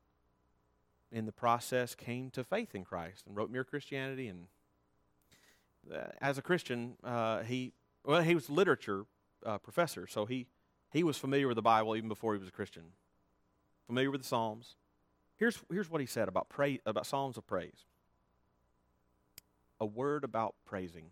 in 1.12 1.26
the 1.26 1.32
process 1.32 1.96
came 1.96 2.30
to 2.32 2.44
faith 2.44 2.76
in 2.76 2.84
Christ 2.84 3.26
and 3.28 3.36
wrote 3.36 3.50
Mere 3.50 3.64
Christianity. 3.64 4.28
And 4.28 4.48
uh, 5.94 6.12
as 6.22 6.38
a 6.38 6.42
Christian, 6.42 6.94
uh, 7.04 7.40
he 7.44 7.74
well 8.04 8.22
he 8.22 8.36
was 8.36 8.50
a 8.50 8.54
literature 8.54 9.06
uh, 9.46 9.58
professor, 9.58 10.08
so 10.08 10.26
he 10.26 10.48
he 10.92 11.04
was 11.04 11.18
familiar 11.18 11.48
with 11.48 11.56
the 11.56 11.62
Bible 11.62 11.96
even 11.96 12.10
before 12.10 12.34
he 12.34 12.40
was 12.40 12.48
a 12.48 12.52
Christian, 12.52 12.84
familiar 13.88 14.12
with 14.12 14.22
the 14.22 14.28
Psalms. 14.28 14.76
Here's, 15.36 15.60
here's 15.72 15.90
what 15.90 16.02
he 16.02 16.08
said 16.08 16.28
about, 16.28 16.50
pray, 16.50 16.80
about 16.86 17.06
Psalms 17.06 17.38
of 17.38 17.46
praise. 17.46 17.86
A 19.80 19.86
word 19.86 20.24
about 20.24 20.56
praising. 20.66 21.12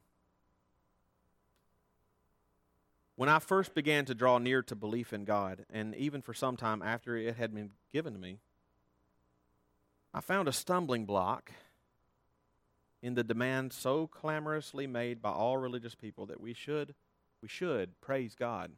When 3.15 3.29
I 3.29 3.39
first 3.39 3.73
began 3.73 4.05
to 4.05 4.15
draw 4.15 4.39
near 4.39 4.61
to 4.63 4.75
belief 4.75 5.13
in 5.13 5.23
God, 5.23 5.65
and 5.69 5.95
even 5.95 6.21
for 6.21 6.33
some 6.33 6.57
time 6.57 6.81
after 6.81 7.15
it 7.15 7.35
had 7.35 7.53
been 7.53 7.71
given 7.93 8.13
to 8.13 8.19
me, 8.19 8.39
I 10.13 10.21
found 10.21 10.47
a 10.47 10.53
stumbling 10.53 11.05
block 11.05 11.51
in 13.05 13.13
the 13.13 13.23
demand 13.23 13.71
so 13.71 14.07
clamorously 14.07 14.87
made 14.87 15.21
by 15.21 15.29
all 15.29 15.57
religious 15.57 15.93
people 15.93 16.25
that 16.25 16.41
we 16.41 16.55
should 16.55 16.95
we 17.39 17.47
should 17.47 18.01
praise 18.01 18.33
God. 18.33 18.71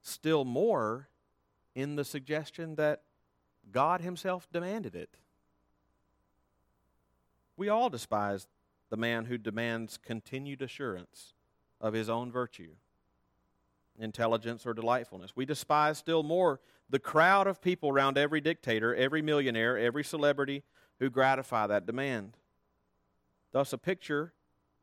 Still 0.00 0.46
more 0.46 1.10
in 1.74 1.96
the 1.96 2.04
suggestion 2.06 2.76
that 2.76 3.02
God 3.70 4.00
Himself 4.00 4.48
demanded 4.50 4.94
it. 4.94 5.10
We 7.58 7.68
all 7.68 7.90
despise 7.90 8.48
the 8.88 8.96
man 8.96 9.26
who 9.26 9.36
demands 9.36 9.98
continued 9.98 10.62
assurance 10.62 11.34
of 11.82 11.92
his 11.92 12.08
own 12.08 12.32
virtue, 12.32 12.70
intelligence, 13.98 14.64
or 14.64 14.72
delightfulness. 14.72 15.36
We 15.36 15.44
despise 15.44 15.98
still 15.98 16.22
more 16.22 16.58
the 16.88 16.98
crowd 16.98 17.48
of 17.48 17.60
people 17.60 17.90
around 17.90 18.16
every 18.16 18.40
dictator, 18.40 18.94
every 18.94 19.20
millionaire, 19.20 19.76
every 19.76 20.04
celebrity 20.04 20.62
who 21.00 21.10
gratify 21.10 21.66
that 21.66 21.84
demand. 21.84 22.38
Thus, 23.54 23.72
a 23.72 23.78
picture 23.78 24.32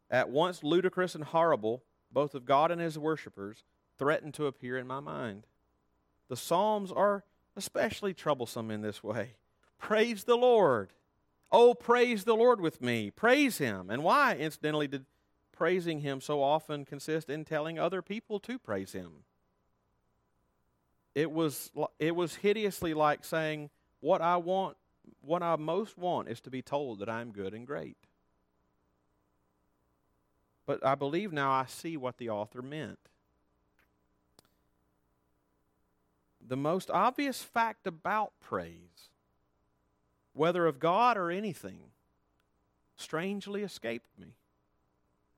at 0.10 0.30
once 0.30 0.64
ludicrous 0.64 1.14
and 1.14 1.26
horrible, 1.26 1.84
both 2.10 2.34
of 2.34 2.46
God 2.46 2.72
and 2.72 2.80
his 2.80 2.98
worshippers, 2.98 3.66
threatened 3.98 4.34
to 4.36 4.46
appear 4.46 4.78
in 4.78 4.88
my 4.88 5.02
mind. 5.02 5.46
The 6.30 6.38
Psalms 6.38 6.90
are 6.90 7.26
especially 7.58 8.14
troublesome 8.14 8.72
in 8.72 8.82
this 8.82 9.04
way. 9.04 9.32
Praise 9.78 10.24
the 10.24 10.38
Lord. 10.38 10.94
Oh, 11.52 11.74
praise 11.74 12.24
the 12.24 12.34
Lord 12.34 12.62
with 12.62 12.82
me. 12.82 13.12
Praise 13.12 13.58
Him. 13.58 13.90
And 13.90 14.06
why, 14.06 14.38
incidentally, 14.38 14.88
did 14.88 15.06
praising 15.52 16.00
Him 16.00 16.22
so 16.22 16.42
often 16.42 16.86
consist 16.86 17.30
in 17.30 17.44
telling 17.44 17.78
other 17.78 18.02
people 18.02 18.40
to 18.40 18.58
praise 18.58 18.94
Him? 18.94 19.26
It 21.14 21.30
was, 21.30 21.72
it 22.00 22.16
was 22.16 22.36
hideously 22.36 22.94
like 22.94 23.26
saying, 23.26 23.70
What 24.00 24.22
I 24.22 24.38
want, 24.38 24.78
what 25.20 25.44
I 25.44 25.58
most 25.58 25.98
want 25.98 26.30
is 26.30 26.40
to 26.40 26.50
be 26.50 26.62
told 26.62 27.00
that 27.00 27.10
I'm 27.10 27.34
good 27.34 27.54
and 27.54 27.68
great. 27.68 27.98
But 30.72 30.86
I 30.86 30.96
believe 30.96 31.34
now 31.34 31.52
I 31.52 31.66
see 31.66 31.98
what 31.98 32.18
the 32.18 32.30
author 32.30 32.62
meant. 32.62 32.98
the 36.52 36.58
most 36.58 36.90
obvious 36.90 37.42
fact 37.42 37.88
about 37.88 38.34
praise, 38.40 39.10
whether 40.34 40.66
of 40.66 40.80
God 40.80 41.18
or 41.18 41.30
anything, 41.30 41.80
strangely 42.96 43.64
escaped 43.64 44.10
me. 44.18 44.34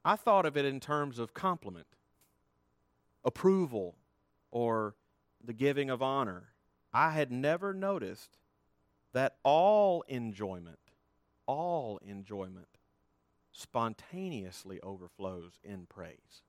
I 0.06 0.16
thought 0.16 0.46
of 0.46 0.58
it 0.58 0.66
in 0.66 0.80
terms 0.80 1.20
of 1.20 1.34
compliment, 1.34 1.88
approval, 3.24 3.96
or 4.52 4.96
the 5.44 5.54
giving 5.54 5.90
of 5.90 6.02
honor. 6.02 6.54
I 6.94 7.12
had 7.12 7.32
never 7.32 7.74
noticed 7.74 8.38
that 9.14 9.38
all 9.44 10.04
enjoyment, 10.08 10.80
all 11.46 12.00
enjoyment, 12.06 12.73
spontaneously 13.54 14.82
overflows 14.82 15.60
in 15.64 15.86
praise. 15.86 16.42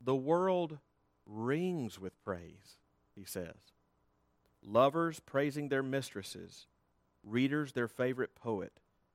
The 0.00 0.14
world 0.14 0.78
rings 1.24 1.98
with 1.98 2.22
praise 2.22 2.76
he 3.16 3.24
says. 3.24 3.72
Lovers 4.62 5.18
praising 5.20 5.68
their 5.68 5.82
mistresses, 5.82 6.66
readers 7.24 7.72
their 7.72 7.88
favorite 7.88 8.34
poet, 8.34 8.72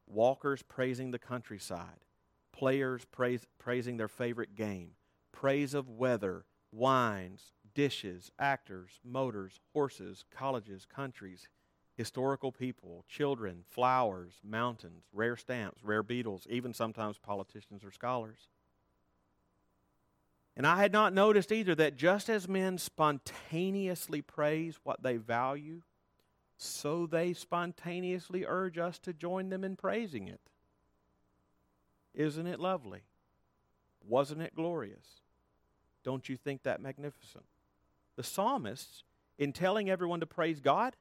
walkers 0.07 0.63
praising 0.63 1.11
the 1.11 1.19
countryside, 1.19 2.03
players 2.51 3.05
praise, 3.05 3.45
praising 3.59 3.97
their 3.97 4.07
favorite 4.07 4.55
game, 4.55 4.91
praise 5.32 5.73
of 5.73 5.88
weather, 5.88 6.45
wines, 6.71 7.53
dishes, 7.73 8.32
actors, 8.39 8.99
motors, 9.05 9.59
horses, 9.73 10.25
colleges, 10.32 10.86
countries, 10.86 11.47
historical 11.95 12.51
people, 12.51 13.05
children, 13.07 13.63
flowers, 13.69 14.33
mountains, 14.43 15.03
rare 15.13 15.37
stamps, 15.37 15.83
rare 15.83 16.03
beetles, 16.03 16.47
even 16.49 16.73
sometimes 16.73 17.17
politicians 17.17 17.83
or 17.83 17.91
scholars. 17.91 18.47
And 20.55 20.67
I 20.67 20.77
had 20.77 20.91
not 20.91 21.13
noticed 21.13 21.51
either 21.51 21.75
that 21.75 21.95
just 21.95 22.29
as 22.29 22.47
men 22.47 22.77
spontaneously 22.77 24.21
praise 24.21 24.79
what 24.83 25.01
they 25.01 25.17
value, 25.17 25.81
so 26.57 27.07
they 27.07 27.33
spontaneously 27.33 28.45
urge 28.45 28.77
us 28.77 28.99
to 28.99 29.13
join 29.13 29.49
them 29.49 29.63
in 29.63 29.75
praising 29.75 30.27
it. 30.27 30.41
Isn't 32.13 32.47
it 32.47 32.59
lovely? 32.59 33.01
Wasn't 34.07 34.41
it 34.41 34.55
glorious? 34.55 35.21
Don't 36.03 36.27
you 36.27 36.35
think 36.35 36.63
that 36.63 36.81
magnificent? 36.81 37.45
The 38.15 38.23
psalmists, 38.23 39.03
in 39.37 39.53
telling 39.53 39.89
everyone 39.89 40.19
to 40.19 40.25
praise 40.25 40.59
God, 40.59 40.95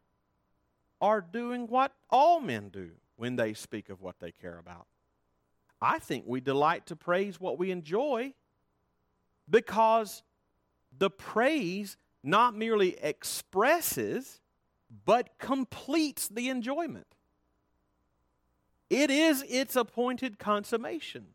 are 1.01 1.21
doing 1.21 1.67
what 1.67 1.93
all 2.11 2.41
men 2.41 2.69
do 2.69 2.91
when 3.17 3.37
they 3.37 3.55
speak 3.55 3.89
of 3.89 4.01
what 4.01 4.19
they 4.21 4.33
care 4.33 4.59
about. 4.59 4.87
I 5.81 5.99
think 5.99 6.25
we 6.27 6.41
delight 6.41 6.87
to 6.87 6.97
praise 6.97 7.41
what 7.41 7.59
we 7.59 7.71
enjoy 7.71 8.35
because 9.49 10.23
the 10.97 11.11
praise 11.11 11.97
not 12.23 12.55
merely 12.55 12.99
expresses, 13.03 14.41
but 15.05 15.39
completes 15.39 16.29
the 16.29 16.49
enjoyment. 16.49 17.07
It 18.91 19.11
is 19.11 19.45
its 19.49 19.77
appointed 19.77 20.39
consummation. 20.39 21.29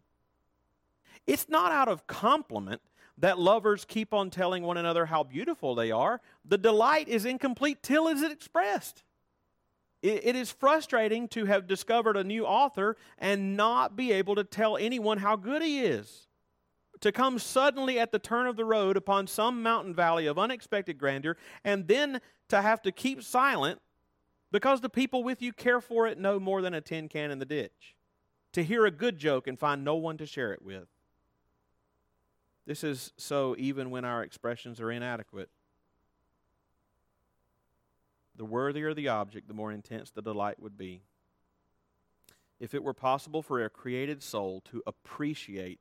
It's 1.26 1.49
not 1.49 1.72
out 1.72 1.88
of 1.88 2.05
compliment 2.05 2.82
that 3.18 3.39
lovers 3.39 3.86
keep 3.86 4.13
on 4.13 4.30
telling 4.30 4.63
one 4.63 4.78
another 4.78 5.05
how 5.05 5.24
beautiful 5.24 5.74
they 5.74 5.89
are. 5.89 6.22
The 6.43 6.57
delight 6.57 7.07
is 7.07 7.26
incomplete 7.26 7.82
till 7.82 8.07
it 8.07 8.18
is 8.18 8.24
expressed. 8.24 9.03
It 10.09 10.35
is 10.35 10.51
frustrating 10.51 11.27
to 11.29 11.45
have 11.45 11.67
discovered 11.67 12.17
a 12.17 12.23
new 12.23 12.45
author 12.45 12.97
and 13.17 13.55
not 13.57 13.95
be 13.95 14.11
able 14.11 14.35
to 14.35 14.43
tell 14.43 14.77
anyone 14.77 15.17
how 15.17 15.35
good 15.35 15.61
he 15.61 15.81
is 15.81 16.27
to 17.01 17.11
come 17.11 17.39
suddenly 17.39 17.99
at 17.99 18.11
the 18.11 18.19
turn 18.19 18.47
of 18.47 18.55
the 18.55 18.65
road 18.65 18.97
upon 18.97 19.27
some 19.27 19.61
mountain 19.61 19.93
valley 19.93 20.25
of 20.25 20.39
unexpected 20.39 20.97
grandeur, 20.97 21.37
and 21.63 21.87
then 21.87 22.21
to 22.49 22.61
have 22.61 22.81
to 22.81 22.91
keep 22.91 23.21
silent 23.21 23.79
because 24.51 24.81
the 24.81 24.89
people 24.89 25.23
with 25.23 25.41
you 25.41 25.51
care 25.53 25.81
for 25.81 26.07
it 26.07 26.17
no 26.17 26.39
more 26.39 26.61
than 26.61 26.73
a 26.73 26.81
tin 26.81 27.07
can 27.07 27.31
in 27.31 27.39
the 27.39 27.45
ditch. 27.45 27.95
To 28.53 28.63
hear 28.63 28.85
a 28.85 28.91
good 28.91 29.17
joke 29.17 29.47
and 29.47 29.59
find 29.59 29.83
no 29.83 29.95
one 29.95 30.17
to 30.17 30.25
share 30.25 30.53
it 30.53 30.61
with. 30.61 30.87
This 32.65 32.83
is 32.83 33.11
so 33.17 33.55
even 33.59 33.91
when 33.91 34.05
our 34.05 34.23
expressions 34.23 34.79
are 34.79 34.91
inadequate. 34.91 35.49
The 38.38 38.45
worthier 38.45 38.93
the 38.93 39.07
object, 39.07 39.47
the 39.47 39.53
more 39.53 39.71
intense 39.71 40.11
the 40.11 40.21
delight 40.21 40.59
would 40.59 40.77
be. 40.77 41.01
If 42.59 42.73
it 42.73 42.83
were 42.83 42.93
possible 42.93 43.41
for 43.41 43.63
a 43.63 43.69
created 43.69 44.23
soul 44.23 44.61
to 44.71 44.81
appreciate 44.86 45.79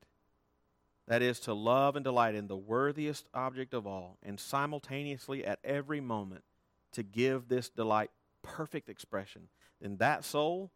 that 1.06 1.22
is, 1.22 1.38
to 1.40 1.52
love 1.52 1.96
and 1.96 2.04
delight 2.04 2.34
in 2.34 2.48
the 2.48 2.56
worthiest 2.56 3.26
object 3.34 3.74
of 3.74 3.86
all, 3.86 4.16
and 4.22 4.40
simultaneously 4.40 5.44
at 5.44 5.58
every 5.62 6.00
moment 6.00 6.44
to 6.92 7.02
give 7.02 7.48
this 7.48 7.68
delight 7.68 8.10
perfect 8.42 8.88
expression, 8.88 9.48
then 9.80 9.98
that 9.98 10.24
soul 10.24 10.70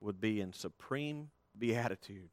would 0.00 0.20
be 0.20 0.40
in 0.40 0.52
supreme 0.52 1.30
beatitude. 1.58 2.30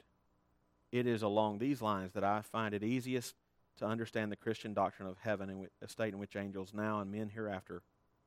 It 0.91 1.05
is 1.05 1.21
along 1.21 1.59
these 1.59 1.81
lines 1.81 2.13
that 2.13 2.23
I 2.23 2.41
find 2.41 2.73
it 2.73 2.83
easiest 2.83 3.35
to 3.77 3.85
understand 3.85 4.31
the 4.31 4.37
Christian 4.37 4.73
doctrine 4.73 5.07
of 5.07 5.17
heaven 5.17 5.67
a 5.81 5.87
state 5.87 6.13
in 6.13 6.19
which 6.19 6.35
angels 6.35 6.73
now 6.73 6.99
and 6.99 7.11
men 7.11 7.29
hereafter 7.29 7.81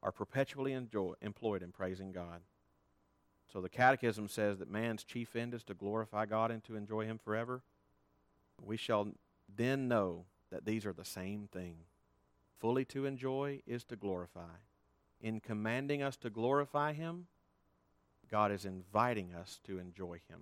are 0.05 0.13
perpetually 0.13 0.75
enjoy, 0.75 1.15
employed 1.23 1.63
in 1.63 1.73
praising 1.73 2.13
God. 2.13 2.43
So 3.51 3.61
the 3.61 3.71
Catechism 3.71 4.29
says 4.29 4.59
that 4.59 4.71
man's 4.71 5.03
chief 5.03 5.35
end 5.35 5.55
is 5.55 5.65
to 5.65 5.75
glorify 5.75 6.27
God 6.27 6.51
and 6.51 6.63
to 6.65 6.77
enjoy 6.77 7.07
Him 7.07 7.19
forever. 7.19 7.63
We 8.63 8.77
shall 8.77 9.09
then 9.57 9.89
know 9.89 10.27
that 10.53 10.67
these 10.67 10.85
are 10.85 10.93
the 10.93 11.05
same 11.05 11.49
thing. 11.51 11.77
Fully 12.61 12.85
to 12.87 13.07
enjoy 13.07 13.63
is 13.67 13.83
to 13.85 13.97
glorify. 13.97 14.61
In 15.21 15.41
commanding 15.41 16.03
us 16.03 16.17
to 16.19 16.31
glorify 16.31 16.93
Him, 16.93 17.27
God 18.31 18.53
is 18.53 18.67
inviting 18.67 19.33
us 19.33 19.59
to 19.65 19.79
enjoy 19.79 20.21
Him. 20.29 20.41